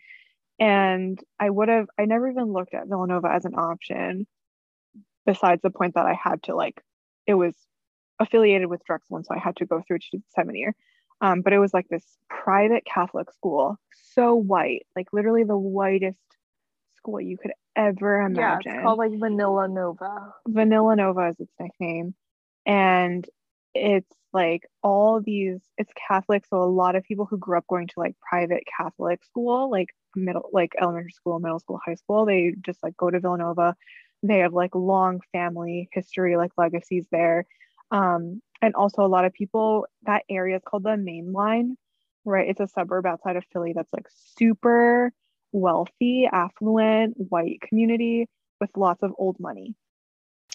[0.61, 4.27] and I would have, I never even looked at Villanova as an option,
[5.25, 6.81] besides the point that I had to like,
[7.25, 7.55] it was
[8.19, 10.75] affiliated with Drexel, and so I had to go through to the seven year.
[11.19, 13.77] Um, but it was like this private Catholic school,
[14.13, 16.19] so white, like literally the whitest
[16.95, 18.61] school you could ever imagine.
[18.65, 20.33] Yeah, it's called like Vanilla Nova.
[20.47, 22.13] Vanilla Nova is its nickname.
[22.67, 23.27] And
[23.73, 26.45] it's like all these, it's Catholic.
[26.45, 29.89] So a lot of people who grew up going to like private Catholic school, like
[30.15, 33.75] middle, like elementary school, middle school, high school, they just like go to Villanova.
[34.23, 37.45] They have like long family history, like legacies there.
[37.91, 41.75] Um, and also a lot of people that area is called the main line
[42.25, 45.11] right it's a suburb outside of philly that's like super
[45.51, 48.27] wealthy affluent white community
[48.59, 49.75] with lots of old money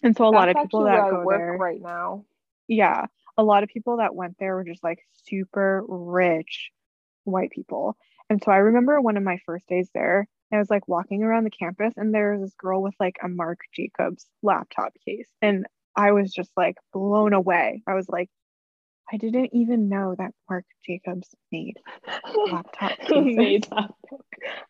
[0.03, 2.25] and so a that's lot of people that go there right now
[2.69, 3.07] yeah
[3.39, 6.71] a lot of people that went there were just like super rich
[7.25, 7.97] white people
[8.31, 11.45] and so i remember one of my first days there I was like walking around
[11.45, 15.29] the campus and there was this girl with like a Marc Jacobs laptop case.
[15.43, 17.83] And I was just like blown away.
[17.87, 18.31] I was like,
[19.13, 21.79] I didn't even know that Marc Jacobs made
[22.51, 23.67] laptop made.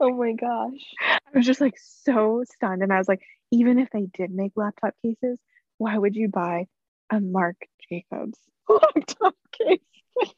[0.00, 0.94] Oh my gosh.
[1.00, 2.82] I was just like so stunned.
[2.82, 3.20] And I was like,
[3.50, 5.38] even if they did make laptop cases,
[5.76, 6.66] why would you buy
[7.10, 7.56] a Marc
[7.88, 8.38] Jacobs
[8.68, 9.80] laptop case?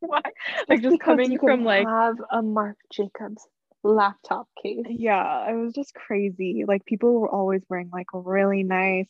[0.00, 0.22] why?
[0.68, 3.46] Like just coming from like have a Marc Jacobs
[3.82, 4.84] laptop case.
[4.88, 6.64] Yeah, it was just crazy.
[6.66, 9.08] Like people were always wearing like really nice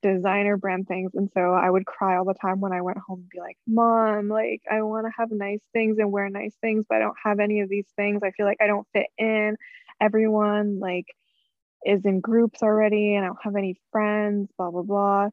[0.00, 1.12] designer brand things.
[1.14, 3.58] And so I would cry all the time when I went home and be like,
[3.66, 7.16] Mom, like, I want to have nice things and wear nice things, but I don't
[7.22, 8.22] have any of these things.
[8.22, 9.56] I feel like I don't fit in.
[10.00, 11.06] Everyone, like,
[11.84, 15.28] is in groups already and I don't have any friends, blah, blah, blah.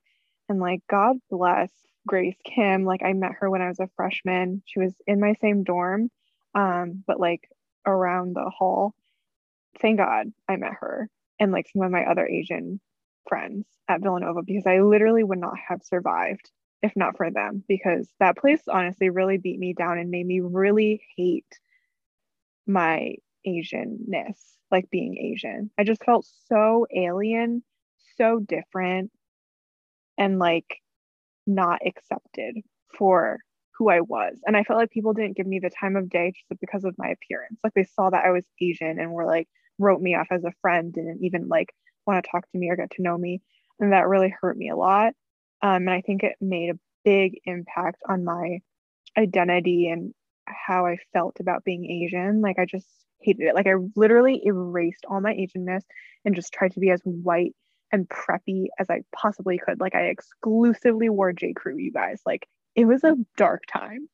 [0.50, 1.72] And like, God bless
[2.08, 2.84] Grace Kim.
[2.84, 4.64] Like, I met her when I was a freshman.
[4.66, 6.10] She was in my same dorm,
[6.56, 7.48] um, but like
[7.86, 8.94] around the hall.
[9.80, 12.82] Thank God I met her and like some of my other Asian
[13.28, 16.50] friends at Villanova because I literally would not have survived
[16.82, 20.40] if not for them because that place honestly really beat me down and made me
[20.40, 21.60] really hate
[22.66, 24.38] my Asianness,
[24.72, 25.72] like being Asian.
[25.78, 27.64] I just felt so alien,
[28.18, 29.12] so different,
[30.20, 30.78] and like
[31.48, 32.58] not accepted
[32.96, 33.40] for
[33.78, 34.38] who I was.
[34.46, 36.96] And I felt like people didn't give me the time of day just because of
[36.98, 37.58] my appearance.
[37.64, 39.48] Like they saw that I was Asian and were like,
[39.80, 41.74] wrote me off as a friend, didn't even like
[42.06, 43.42] want to talk to me or get to know me.
[43.80, 45.14] And that really hurt me a lot.
[45.62, 48.60] Um, and I think it made a big impact on my
[49.18, 50.14] identity and
[50.46, 52.42] how I felt about being Asian.
[52.42, 52.88] Like I just
[53.22, 53.56] hated it.
[53.56, 55.84] Like I literally erased all my Asianness
[56.26, 57.56] and just tried to be as white
[57.92, 59.80] and preppy as I possibly could.
[59.80, 61.54] Like I exclusively wore J.
[61.54, 62.22] Crew, you guys.
[62.26, 64.10] Like it was a dark time.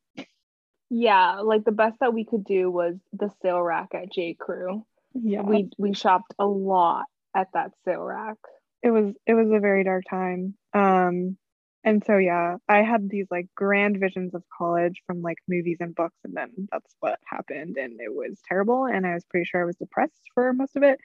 [0.90, 4.36] Yeah, like the best that we could do was the sale rack at J.
[4.40, 4.86] Crew.
[5.14, 5.42] Yeah.
[5.42, 7.06] We we shopped a lot
[7.36, 8.38] at that sale rack.
[8.84, 10.56] It was it was a very dark time.
[10.74, 11.38] Um
[11.84, 15.94] and so yeah, I had these like grand visions of college from like movies and
[15.94, 19.62] books and then that's what happened and it was terrible and I was pretty sure
[19.62, 21.00] I was depressed for most of it.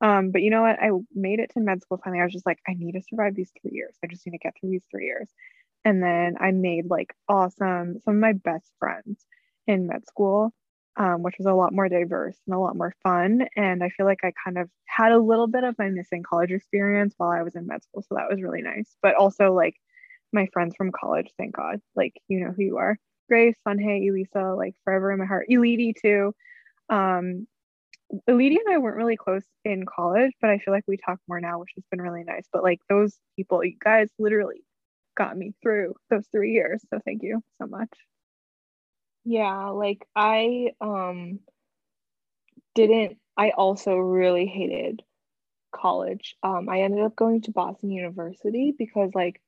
[0.00, 0.80] Um, but you know what?
[0.80, 2.20] I made it to med school finally.
[2.20, 3.96] I was just like, I need to survive these three years.
[4.02, 5.28] I just need to get through these three years.
[5.84, 9.24] And then I made like awesome, some of my best friends
[9.66, 10.52] in med school,
[10.96, 13.46] um, which was a lot more diverse and a lot more fun.
[13.56, 16.50] And I feel like I kind of had a little bit of my missing college
[16.50, 18.02] experience while I was in med school.
[18.02, 18.96] So that was really nice.
[19.02, 19.74] But also, like,
[20.32, 21.80] my friends from college, thank God.
[21.96, 22.98] Like, you know who you are.
[23.28, 25.48] Grace, Sunhay, Elisa, like forever in my heart.
[25.50, 26.34] Elidi too.
[26.88, 27.46] Um,
[28.28, 31.40] Elidi and I weren't really close in college, but I feel like we talk more
[31.40, 32.44] now, which has been really nice.
[32.52, 34.64] But like those people, you guys literally
[35.16, 36.82] got me through those three years.
[36.90, 37.90] So thank you so much.
[39.24, 41.40] Yeah, like I um
[42.74, 45.02] didn't I also really hated
[45.74, 46.34] college.
[46.42, 49.40] Um I ended up going to Boston University because like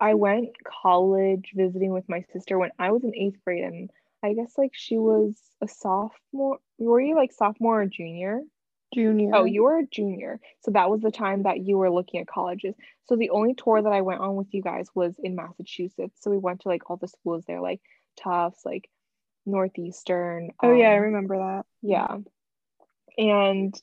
[0.00, 3.90] I went college visiting with my sister when I was in 8th grade and
[4.22, 6.58] I guess like she was a sophomore.
[6.78, 8.40] Were you like sophomore or junior?
[8.94, 9.30] Junior.
[9.34, 10.40] Oh, you were a junior.
[10.60, 12.74] So that was the time that you were looking at colleges.
[13.06, 16.18] So the only tour that I went on with you guys was in Massachusetts.
[16.20, 17.80] So we went to like all the schools there, like
[18.22, 18.88] Tufts, like
[19.44, 20.50] Northeastern.
[20.62, 21.66] Oh yeah, I um, remember that.
[21.82, 22.16] Yeah.
[23.18, 23.74] And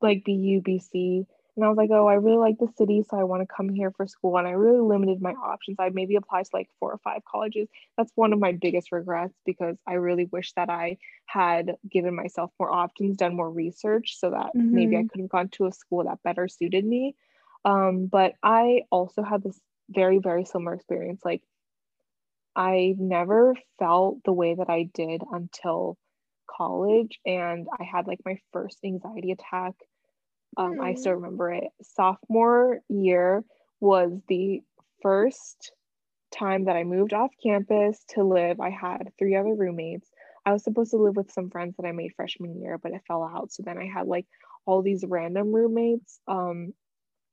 [0.00, 1.26] like BU, BC.
[1.56, 3.70] And I was like, oh, I really like the city, so I want to come
[3.70, 4.36] here for school.
[4.36, 5.78] And I really limited my options.
[5.80, 7.68] I maybe applied to like four or five colleges.
[7.96, 12.50] That's one of my biggest regrets because I really wish that I had given myself
[12.60, 14.74] more options, done more research so that mm-hmm.
[14.74, 15.08] maybe I mm-hmm.
[15.08, 17.14] could have gone to a school that better suited me.
[17.64, 21.22] Um, but I also had this very, very similar experience.
[21.24, 21.42] Like,
[22.54, 25.96] I never felt the way that I did until
[26.46, 27.18] college.
[27.24, 29.74] And I had like my first anxiety attack
[30.56, 31.64] um, I still remember it.
[31.82, 33.44] Sophomore year
[33.80, 34.60] was the
[35.02, 35.72] first
[36.32, 38.60] time that I moved off campus to live.
[38.60, 40.08] I had three other roommates.
[40.44, 43.02] I was supposed to live with some friends that I made freshman year, but it
[43.06, 43.52] fell out.
[43.52, 44.26] So then I had like
[44.64, 46.20] all these random roommates.
[46.26, 46.72] Um,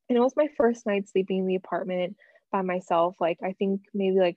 [0.08, 2.16] and it was my first night sleeping in the apartment
[2.52, 3.16] by myself.
[3.20, 4.36] Like I think maybe like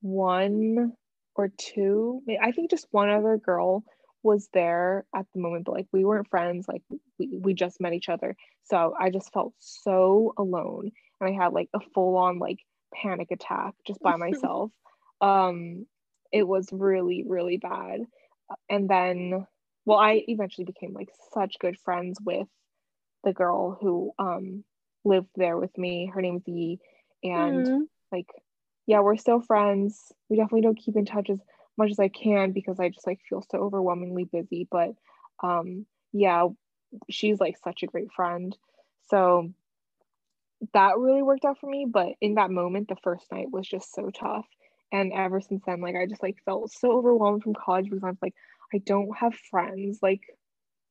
[0.00, 0.92] one
[1.34, 3.84] or two, I think just one other girl
[4.22, 6.82] was there at the moment, but like we weren't friends, like
[7.18, 8.36] we, we just met each other.
[8.64, 10.90] So I just felt so alone.
[11.20, 12.58] And I had like a full on like
[12.94, 14.70] panic attack just by myself.
[15.20, 15.86] um,
[16.30, 18.00] it was really, really bad.
[18.68, 19.46] And then,
[19.86, 22.46] well, I eventually became like such good friends with
[23.24, 24.64] the girl who um
[25.04, 26.10] lived there with me.
[26.12, 26.78] Her name name's Yi.
[27.24, 27.80] And mm.
[28.12, 28.28] like,
[28.86, 30.12] yeah, we're still friends.
[30.28, 31.40] We definitely don't keep in touch as
[31.78, 34.66] much as I can because I just like feel so overwhelmingly busy.
[34.70, 34.90] But
[35.42, 36.48] um, yeah,
[37.08, 38.56] she's like such a great friend.
[39.08, 39.52] So
[40.72, 41.86] that really worked out for me.
[41.88, 44.46] But in that moment, the first night was just so tough.
[44.90, 48.08] And ever since then, like I just like felt so overwhelmed from college because I
[48.08, 48.34] was like,
[48.74, 49.98] I don't have friends.
[50.02, 50.22] Like,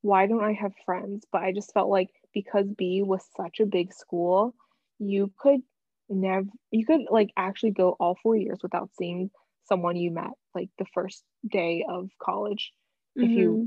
[0.02, 1.26] why don't I have friends?
[1.32, 4.54] But I just felt like because B was such a big school,
[5.00, 5.62] you could
[6.10, 9.30] never you could like actually go all four years without seeing
[9.68, 12.72] someone you met like the first day of college
[13.18, 13.30] mm-hmm.
[13.30, 13.66] if you mm-hmm.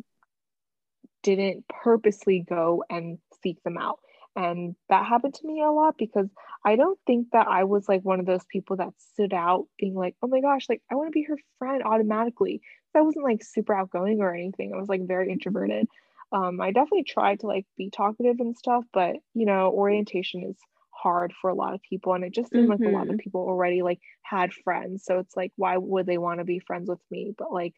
[1.23, 3.99] didn't purposely go and seek them out
[4.37, 6.29] and that happened to me a lot because
[6.65, 9.95] i don't think that i was like one of those people that stood out being
[9.95, 12.61] like oh my gosh like i want to be her friend automatically
[12.95, 15.87] i wasn't like super outgoing or anything i was like very introverted
[16.33, 20.57] um, i definitely tried to like be talkative and stuff but you know orientation is
[21.03, 22.83] hard for a lot of people and it just seemed mm-hmm.
[22.83, 23.17] like a lot of mm-hmm.
[23.19, 26.89] people already like had friends so it's like why would they want to be friends
[26.89, 27.75] with me but like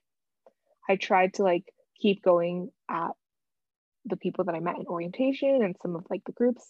[0.89, 1.65] i tried to like
[2.01, 3.11] keep going at
[4.07, 6.65] the people that i met in orientation and some of like the groups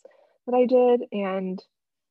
[0.47, 1.63] that i did and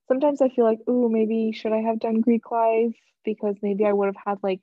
[0.07, 3.93] sometimes i feel like oh maybe should i have done greek life because maybe i
[3.93, 4.61] would have had like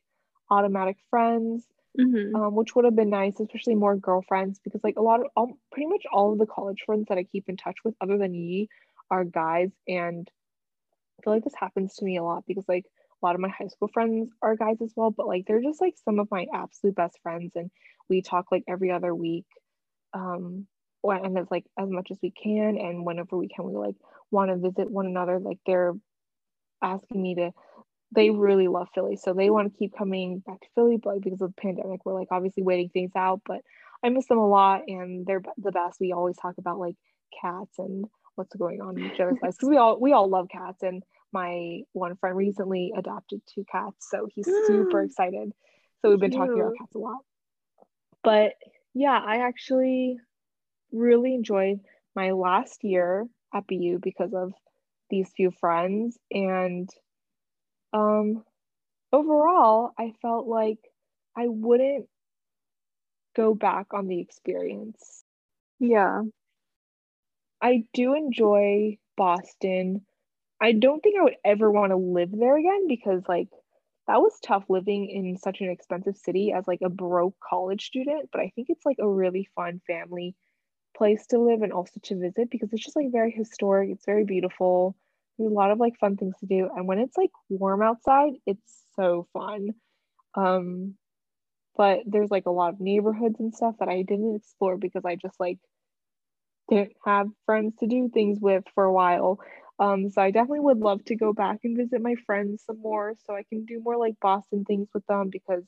[0.50, 1.64] automatic friends
[1.98, 2.34] mm-hmm.
[2.34, 5.52] um, which would have been nice especially more girlfriends because like a lot of all,
[5.70, 8.34] pretty much all of the college friends that i keep in touch with other than
[8.34, 8.68] Yi
[9.10, 10.28] are guys and
[11.18, 12.84] I feel like this happens to me a lot because like
[13.22, 15.80] a lot of my high school friends are guys as well, but like they're just
[15.80, 17.70] like some of my absolute best friends and
[18.08, 19.46] we talk like every other week.
[20.14, 20.66] Um
[21.04, 23.94] and it's like as much as we can and whenever we can we like
[24.30, 25.94] want to visit one another like they're
[26.82, 27.50] asking me to
[28.12, 31.22] they really love Philly so they want to keep coming back to Philly but like,
[31.22, 33.60] because of the pandemic we're like obviously waiting things out but
[34.02, 36.96] I miss them a lot and they're the best we always talk about like
[37.40, 38.06] cats and
[38.38, 41.02] what's going on in each other's lives because we all we all love cats and
[41.32, 45.52] my one friend recently adopted two cats so he's super excited
[46.00, 46.40] so we've been Cute.
[46.40, 47.18] talking about cats a lot
[48.22, 48.52] but
[48.94, 50.16] yeah I actually
[50.92, 51.80] really enjoyed
[52.14, 54.52] my last year at BU because of
[55.10, 56.88] these few friends and
[57.92, 58.42] um
[59.12, 60.78] overall I felt like
[61.36, 62.06] I wouldn't
[63.38, 65.22] go back on the experience.
[65.78, 66.22] Yeah.
[67.60, 70.04] I do enjoy Boston.
[70.60, 73.48] I don't think I would ever want to live there again because like
[74.06, 78.30] that was tough living in such an expensive city as like a broke college student,
[78.32, 80.34] but I think it's like a really fun family
[80.96, 83.90] place to live and also to visit because it's just like very historic.
[83.90, 84.96] It's very beautiful.
[85.38, 86.68] There's a lot of like fun things to do.
[86.74, 89.70] And when it's like warm outside, it's so fun.
[90.34, 90.94] Um,
[91.76, 95.14] but there's like a lot of neighborhoods and stuff that I didn't explore because I
[95.14, 95.58] just like
[96.68, 99.38] didn't have friends to do things with for a while.
[99.80, 103.14] Um, so I definitely would love to go back and visit my friends some more
[103.26, 105.64] so I can do more like Boston things with them because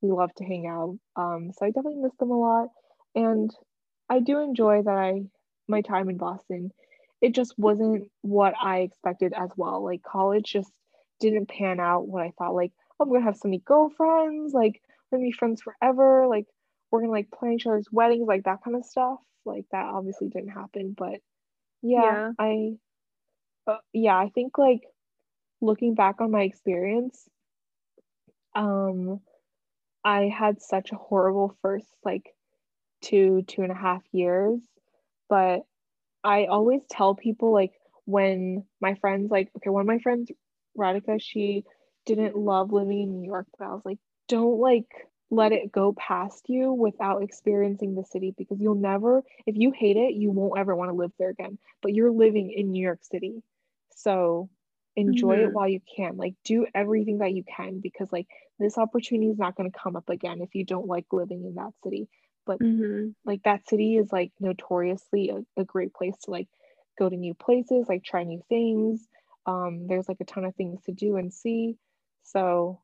[0.00, 0.98] we love to hang out.
[1.16, 2.68] Um, so I definitely miss them a lot.
[3.14, 3.50] And
[4.10, 5.22] I do enjoy that I
[5.68, 6.70] my time in Boston.
[7.20, 9.84] It just wasn't what I expected as well.
[9.84, 10.72] Like college just
[11.20, 12.54] didn't pan out what I thought.
[12.54, 14.52] Like oh, I'm gonna have so many girlfriends.
[14.52, 16.26] Like we're gonna be friends forever.
[16.28, 16.46] Like
[16.90, 19.20] we're gonna like plan each other's weddings, like that kind of stuff.
[19.44, 21.20] Like that obviously didn't happen, but
[21.82, 22.32] yeah, yeah.
[22.38, 22.76] I
[23.66, 24.82] uh, yeah, I think like
[25.60, 27.28] looking back on my experience,
[28.54, 29.20] um,
[30.04, 32.34] I had such a horrible first like
[33.02, 34.60] two, two and a half years.
[35.28, 35.62] But
[36.22, 37.72] I always tell people like
[38.04, 40.30] when my friends like okay, one of my friends,
[40.76, 41.64] Radhika, she
[42.06, 44.88] didn't love living in New York, but I was like, don't like
[45.34, 49.96] let it go past you without experiencing the city because you'll never if you hate
[49.96, 53.00] it you won't ever want to live there again but you're living in new york
[53.02, 53.42] city
[53.94, 54.48] so
[54.96, 55.48] enjoy mm-hmm.
[55.48, 58.26] it while you can like do everything that you can because like
[58.58, 61.54] this opportunity is not going to come up again if you don't like living in
[61.56, 62.08] that city
[62.46, 63.08] but mm-hmm.
[63.24, 66.48] like that city is like notoriously a, a great place to like
[66.98, 69.06] go to new places like try new things
[69.46, 71.76] um there's like a ton of things to do and see
[72.22, 72.80] so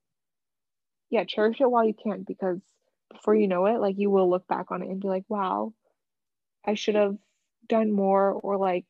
[1.10, 2.60] yeah cherish it while you can because
[3.12, 5.72] before you know it like you will look back on it and be like wow
[6.64, 7.16] i should have
[7.68, 8.86] done more or like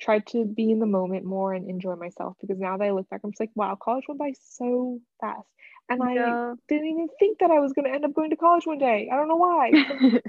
[0.00, 3.08] tried to be in the moment more and enjoy myself because now that I look
[3.08, 5.48] back, I'm just like, wow, college went by so fast.
[5.88, 6.52] And yeah.
[6.52, 8.78] I didn't even think that I was going to end up going to college one
[8.78, 9.08] day.
[9.10, 9.70] I don't know why.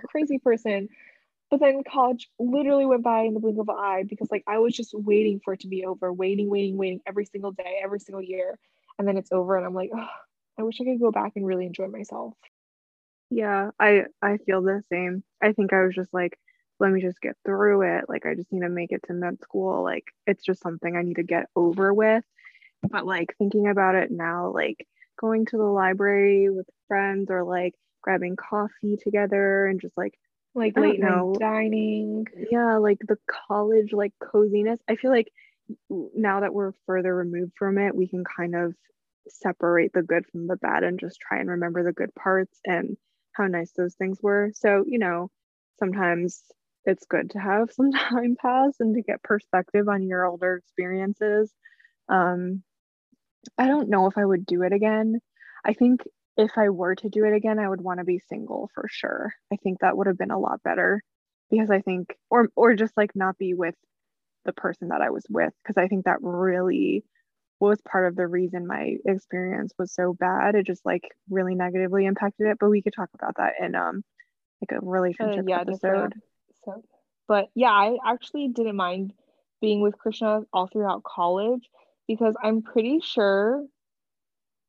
[0.09, 0.87] crazy person.
[1.49, 4.59] But then college literally went by in the blink of an eye because like I
[4.59, 7.99] was just waiting for it to be over, waiting, waiting, waiting every single day, every
[7.99, 8.59] single year.
[8.99, 10.07] And then it's over and I'm like, oh,
[10.57, 12.33] I wish I could go back and really enjoy myself.
[13.29, 15.23] Yeah, I I feel the same.
[15.41, 16.37] I think I was just like
[16.79, 18.05] let me just get through it.
[18.07, 19.81] Like, I just need to make it to med school.
[19.81, 22.23] Like, it's just something I need to get over with.
[22.87, 24.85] But, like, thinking about it now, like,
[25.19, 30.13] going to the library with friends or like grabbing coffee together and just like,
[30.55, 32.25] like late night dining.
[32.51, 34.79] Yeah, like the college, like coziness.
[34.87, 35.31] I feel like
[35.89, 38.73] now that we're further removed from it, we can kind of
[39.31, 42.97] separate the good from the bad and just try and remember the good parts and
[43.33, 44.51] how nice those things were.
[44.53, 45.29] So, you know,
[45.79, 46.43] sometimes
[46.85, 51.51] it's good to have some time pass and to get perspective on your older experiences.
[52.09, 52.63] Um,
[53.57, 55.19] I don't know if I would do it again.
[55.65, 56.01] I think
[56.37, 59.33] if I were to do it again, I would want to be single for sure.
[59.51, 61.01] I think that would have been a lot better
[61.49, 63.75] because I think, or or just like not be with
[64.45, 67.03] the person that I was with because I think that really
[67.59, 70.55] was part of the reason my experience was so bad.
[70.55, 72.57] It just like really negatively impacted it.
[72.59, 74.03] But we could talk about that in um
[74.61, 76.13] like a relationship uh, yeah, episode
[76.65, 76.83] So,
[77.27, 79.13] But yeah, I actually didn't mind
[79.61, 81.67] being with Krishna all throughout college
[82.07, 83.65] because I'm pretty sure,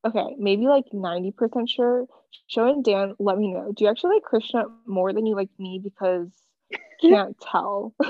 [0.05, 2.07] okay, maybe like 90% sure.
[2.47, 3.73] Show and Dan, let me know.
[3.75, 5.81] Do you actually like Krishna more than you like me?
[5.83, 6.29] Because
[7.01, 7.95] can't tell.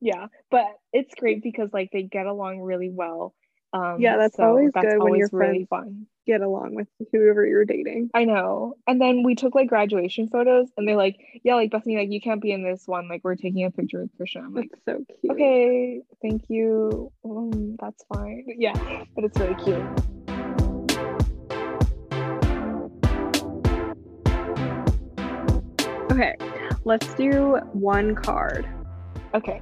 [0.00, 3.34] yeah, but it's great because like they get along really well.
[3.72, 5.68] Um, yeah, that's so always that's good always when you're really friends.
[5.68, 6.06] fun.
[6.26, 8.08] get along with whoever you're dating.
[8.14, 8.74] I know.
[8.86, 12.20] And then we took like graduation photos and they're like, yeah, like Bethany, like you
[12.20, 13.08] can't be in this one.
[13.08, 14.44] Like we're taking a picture with Christian.
[14.46, 15.32] I'm like, That's so cute.
[15.32, 17.12] okay, thank you.
[17.26, 18.46] Um, that's fine.
[18.56, 18.72] Yeah,
[19.14, 19.84] but it's really cute.
[26.10, 26.34] Okay,
[26.84, 28.66] let's do one card.
[29.34, 29.60] Okay,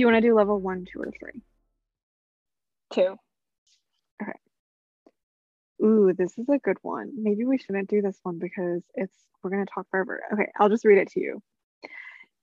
[0.00, 1.42] Do you want to do level one, two, or three?
[2.90, 3.16] two.
[4.22, 4.32] Okay.
[5.84, 7.10] Ooh, this is a good one.
[7.22, 10.22] Maybe we shouldn't do this one because it's we're gonna talk forever.
[10.32, 11.42] Okay, I'll just read it to you.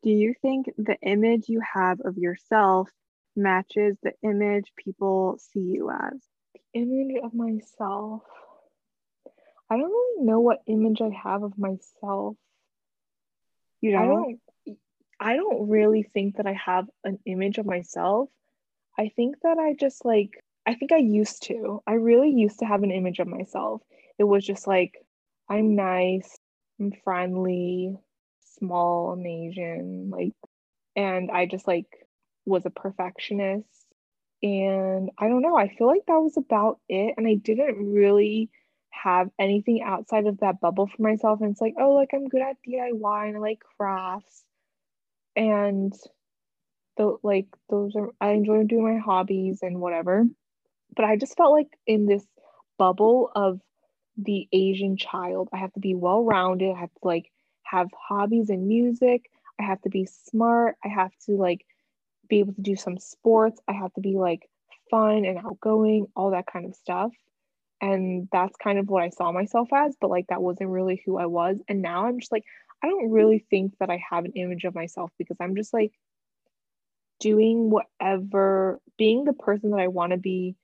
[0.03, 2.91] Do you think the image you have of yourself
[3.35, 6.19] matches the image people see you as?
[6.53, 8.21] The Image of myself.
[9.67, 12.35] I don't really know what image I have of myself.
[13.81, 14.39] You I don't?
[15.19, 18.29] I don't really think that I have an image of myself.
[18.97, 20.31] I think that I just like
[20.65, 21.81] I think I used to.
[21.87, 23.81] I really used to have an image of myself.
[24.19, 24.93] It was just like
[25.49, 26.37] I'm nice,
[26.79, 27.95] I'm friendly,
[28.59, 30.33] small, I'm Asian, like
[30.95, 31.87] and I just like
[32.45, 33.67] was a perfectionist.
[34.43, 38.51] And I don't know, I feel like that was about it and I didn't really
[38.91, 42.41] have anything outside of that bubble for myself and it's like, oh, like I'm good
[42.41, 44.43] at DIY and I like crafts
[45.37, 45.93] and
[46.97, 50.25] the like those are I enjoy doing my hobbies and whatever.
[50.95, 52.25] But I just felt like in this
[52.77, 53.61] bubble of
[54.17, 56.73] the Asian child, I have to be well rounded.
[56.75, 57.31] I have to like
[57.63, 59.29] have hobbies and music.
[59.59, 60.75] I have to be smart.
[60.83, 61.65] I have to like
[62.27, 63.61] be able to do some sports.
[63.67, 64.49] I have to be like
[64.89, 67.11] fun and outgoing, all that kind of stuff.
[67.79, 71.17] And that's kind of what I saw myself as, but like that wasn't really who
[71.17, 71.57] I was.
[71.67, 72.43] And now I'm just like,
[72.83, 75.93] I don't really think that I have an image of myself because I'm just like
[77.19, 80.55] doing whatever, being the person that I want to be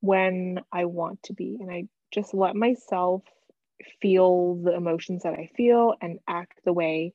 [0.00, 1.58] when I want to be.
[1.60, 3.22] And I just let myself
[4.00, 7.12] feel the emotions that I feel and act the way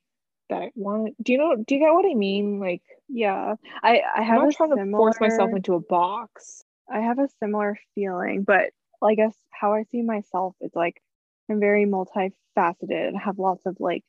[0.50, 1.16] that I want.
[1.24, 2.60] Do you know, do you get what I mean?
[2.60, 6.64] Like, Yeah, I I I'm have not a trying to force myself into a box.
[6.90, 11.02] I have a similar feeling, but I guess how I see myself is like
[11.50, 14.04] I'm very multifaceted, I have lots of like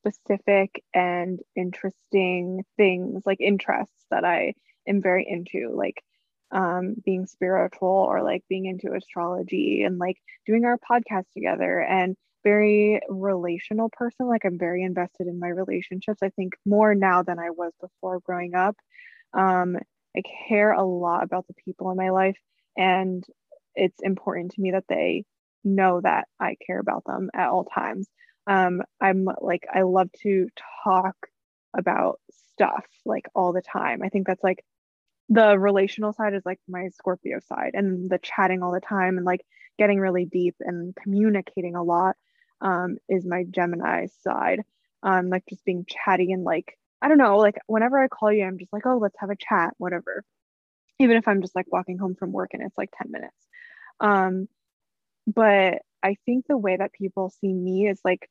[0.00, 4.54] specific and interesting things, like interests that I
[4.86, 6.02] am very into, like
[6.50, 12.16] um, being spiritual or like being into astrology and like doing our podcast together and
[12.44, 14.26] very relational person.
[14.26, 16.22] Like I'm very invested in my relationships.
[16.22, 18.76] I think more now than I was before growing up.
[19.34, 19.76] Um,
[20.16, 22.38] I care a lot about the people in my life,
[22.76, 23.24] and
[23.74, 25.24] it's important to me that they
[25.64, 28.08] know that I care about them at all times.
[28.48, 30.48] Um, I'm like, I love to
[30.82, 31.16] talk
[31.76, 34.02] about stuff like all the time.
[34.02, 34.64] I think that's like
[35.28, 39.26] the relational side is like my Scorpio side, and the chatting all the time and
[39.26, 39.42] like
[39.78, 42.16] getting really deep and communicating a lot
[42.62, 44.62] um, is my Gemini side.
[45.02, 48.44] Um, like just being chatty and like I don't know, like whenever I call you,
[48.44, 50.24] I'm just like, oh, let's have a chat, whatever.
[50.98, 53.36] Even if I'm just like walking home from work and it's like 10 minutes.
[54.00, 54.48] Um,
[55.26, 58.28] but I think the way that people see me is like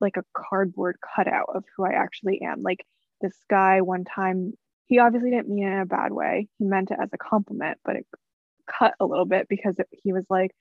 [0.00, 2.62] like a cardboard cutout of who I actually am.
[2.62, 2.84] Like
[3.20, 4.52] this guy one time,
[4.86, 6.48] he obviously didn't mean it in a bad way.
[6.58, 8.06] He meant it as a compliment, but it
[8.66, 10.52] cut a little bit because it, he was like,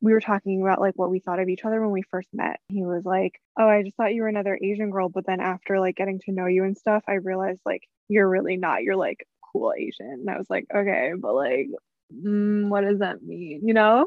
[0.00, 2.60] we were talking about like what we thought of each other when we first met.
[2.68, 5.80] He was like, "Oh, I just thought you were another Asian girl, but then after
[5.80, 8.82] like getting to know you and stuff, I realized like you're really not.
[8.82, 11.68] You're like cool Asian." And I was like, "Okay, but like
[12.14, 14.06] mm, what does that mean?" You know?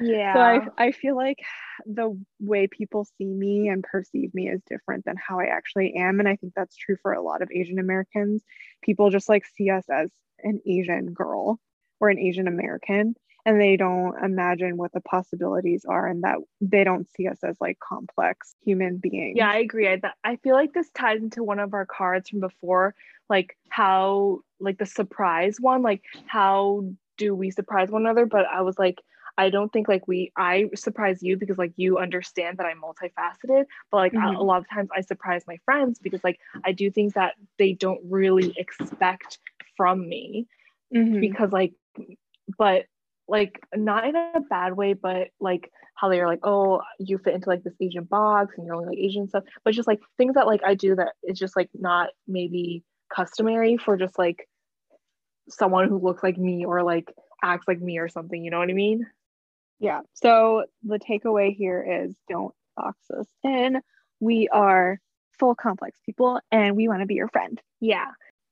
[0.00, 0.34] Yeah.
[0.34, 1.38] So I I feel like
[1.86, 6.20] the way people see me and perceive me is different than how I actually am,
[6.20, 8.42] and I think that's true for a lot of Asian Americans.
[8.82, 10.10] People just like see us as
[10.42, 11.58] an Asian girl
[12.00, 13.14] or an Asian American
[13.48, 17.56] and they don't imagine what the possibilities are and that they don't see us as
[17.62, 19.38] like complex human beings.
[19.38, 19.88] Yeah, I agree.
[19.88, 22.94] I, th- I feel like this ties into one of our cards from before,
[23.30, 28.26] like how, like the surprise one, like how do we surprise one another?
[28.26, 29.00] But I was like,
[29.38, 33.64] I don't think like we, I surprise you because like you understand that I'm multifaceted,
[33.90, 34.36] but like a- Mhm.
[34.36, 37.72] a lot of times I surprise my friends because like I do things that they
[37.72, 39.38] don't really expect
[39.76, 40.46] from me
[40.92, 41.20] Mhm.
[41.20, 41.72] because like
[42.58, 42.86] but
[43.28, 47.48] like not in a bad way but like how they're like oh you fit into
[47.48, 50.46] like this asian box and you're only like asian stuff but just like things that
[50.46, 52.82] like i do that is just like not maybe
[53.14, 54.48] customary for just like
[55.48, 57.12] someone who looks like me or like
[57.44, 59.06] acts like me or something you know what i mean
[59.80, 60.00] Yeah.
[60.14, 63.80] So the takeaway here is don't box us in.
[64.20, 64.98] We are
[65.38, 67.60] full complex people and we want to be your friend.
[67.80, 68.06] yeah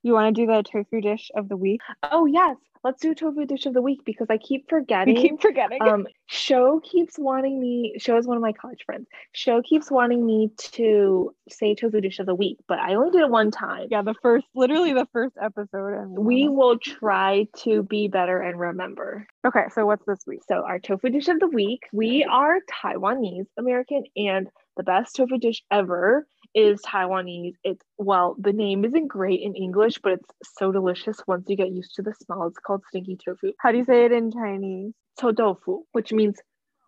[0.07, 1.81] You want to do the tofu dish of the week?
[2.05, 2.55] Oh yes,
[2.85, 5.17] let's do tofu dish of the week because I keep forgetting.
[5.17, 5.83] We keep forgetting.
[5.83, 7.97] um, Show keeps wanting me.
[7.99, 9.09] Show is one of my college friends.
[9.33, 13.23] Show keeps wanting me to say tofu dish of the week, but I only did
[13.23, 13.89] it one time.
[13.91, 15.95] yeah, the first, literally the first episode.
[15.95, 19.27] And We will try to be better and remember.
[19.45, 19.65] okay.
[19.73, 20.43] So what's this week?
[20.47, 24.47] So our tofu dish of the week, we are Taiwanese American, and
[24.77, 27.55] the best tofu dish ever is Taiwanese.
[27.63, 31.71] It's well, the name isn't great in English, but it's so delicious once you get
[31.71, 32.47] used to the smell.
[32.47, 33.53] It's called stinky tofu.
[33.59, 34.95] How do you say it in Chinese?
[35.21, 36.39] Tofu, which means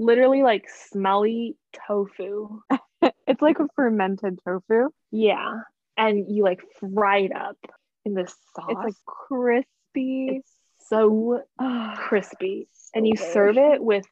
[0.00, 2.60] literally like smelly tofu.
[3.26, 4.88] it's like a fermented tofu.
[5.10, 5.60] Yeah.
[5.98, 7.58] And you like fry it up
[8.06, 8.70] in this sauce.
[8.70, 10.38] It's like crispy.
[10.38, 10.52] it's
[10.88, 11.42] so
[11.96, 12.68] crispy.
[12.94, 14.06] and you serve it with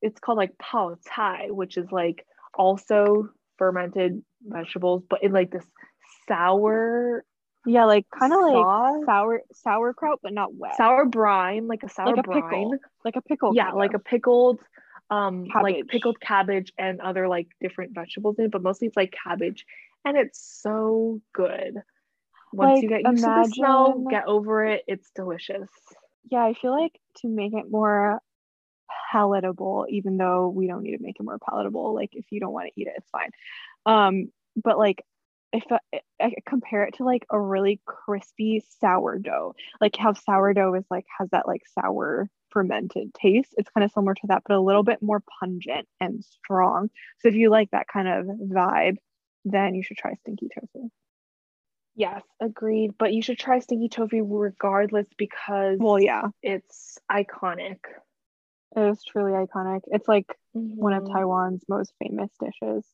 [0.00, 3.28] it's called like pao cai, which is like also
[3.58, 5.64] fermented vegetables, but in like this
[6.28, 7.24] sour
[7.66, 10.76] Yeah, like kind of like sour sauerkraut, but not wet.
[10.76, 12.42] sour brine, like a sour like a brine.
[12.42, 12.74] pickle.
[13.04, 13.54] Like a pickle.
[13.54, 14.60] Yeah, kind like a pickled
[15.10, 19.14] um like pickled cabbage and other like different vegetables in it, but mostly it's like
[19.26, 19.64] cabbage.
[20.04, 21.74] And it's so good.
[22.52, 24.82] Once you get used to the smell, imagine- get over it.
[24.86, 25.68] It's delicious.
[26.30, 28.20] yeah, I feel like to make it more
[29.12, 32.52] palatable, even though we don't need to make it more palatable, like if you don't
[32.52, 33.30] want to eat it, it's fine.
[33.86, 35.04] Um, but like
[35.52, 40.84] if I, I compare it to like a really crispy sourdough, like how sourdough is
[40.90, 43.54] like has that like sour fermented taste.
[43.56, 46.90] It's kind of similar to that, but a little bit more pungent and strong.
[47.20, 48.96] So if you like that kind of vibe,
[49.44, 50.90] then you should try stinky tofu.
[51.96, 52.92] Yes, agreed.
[52.98, 57.78] But you should try stinky tofu regardless because Well, yeah, it's iconic.
[58.76, 59.82] it is truly iconic.
[59.86, 61.10] It's like one of Mhm.
[61.10, 62.84] Taiwan's most famous dishes.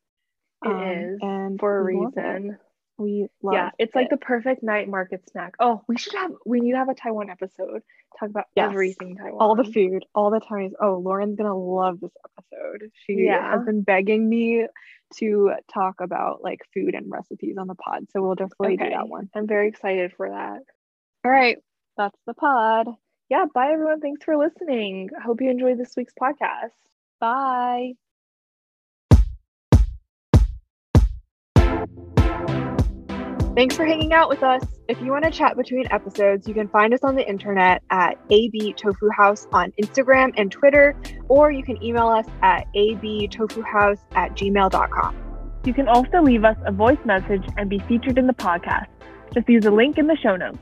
[0.65, 2.20] It Um, is and for a we love it.
[2.20, 2.59] reason.
[2.99, 5.55] We love yeah, it's like the perfect night market snack.
[5.59, 7.81] Oh, we should have we need to have a Taiwan episode.
[8.19, 8.66] Talk about Yes.
[8.70, 9.41] everything Taiwan.
[9.41, 10.74] all the food, all the Chinese.
[10.78, 12.91] Oh, Lauren's gonna love this episode.
[13.07, 13.53] She Yeah.
[13.57, 14.66] has been begging me
[15.16, 19.09] to talk about like food and recipes on the pod, so we'll definitely do that
[19.09, 19.31] one.
[19.35, 20.61] I'm very excited for that.
[21.24, 21.57] All right,
[21.97, 22.87] that's the pod.
[23.31, 24.01] Yeah, bye everyone.
[24.01, 25.09] Thanks for listening.
[25.19, 26.73] I hope you enjoyed this week's podcast.
[27.19, 27.93] Bye.
[33.56, 34.64] Thanks for hanging out with us.
[34.86, 38.16] If you want to chat between episodes, you can find us on the internet at
[38.31, 40.97] AB Tofu House on Instagram and Twitter,
[41.28, 45.16] or you can email us at abtofuhouse at gmail.com.
[45.64, 48.86] You can also leave us a voice message and be featured in the podcast.
[49.35, 50.59] Just use the link in the show notes.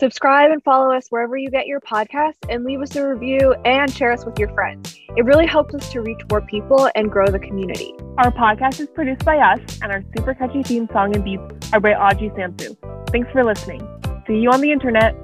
[0.00, 3.92] Subscribe and follow us wherever you get your podcasts and leave us a review and
[3.92, 4.96] share us with your friends.
[5.16, 7.94] It really helps us to reach more people and grow the community.
[8.16, 11.80] Our podcast is produced by us, and our super catchy theme song and beats are
[11.80, 12.76] by Audrey Sjamsu.
[13.10, 13.80] Thanks for listening.
[14.28, 15.16] See you on the internet.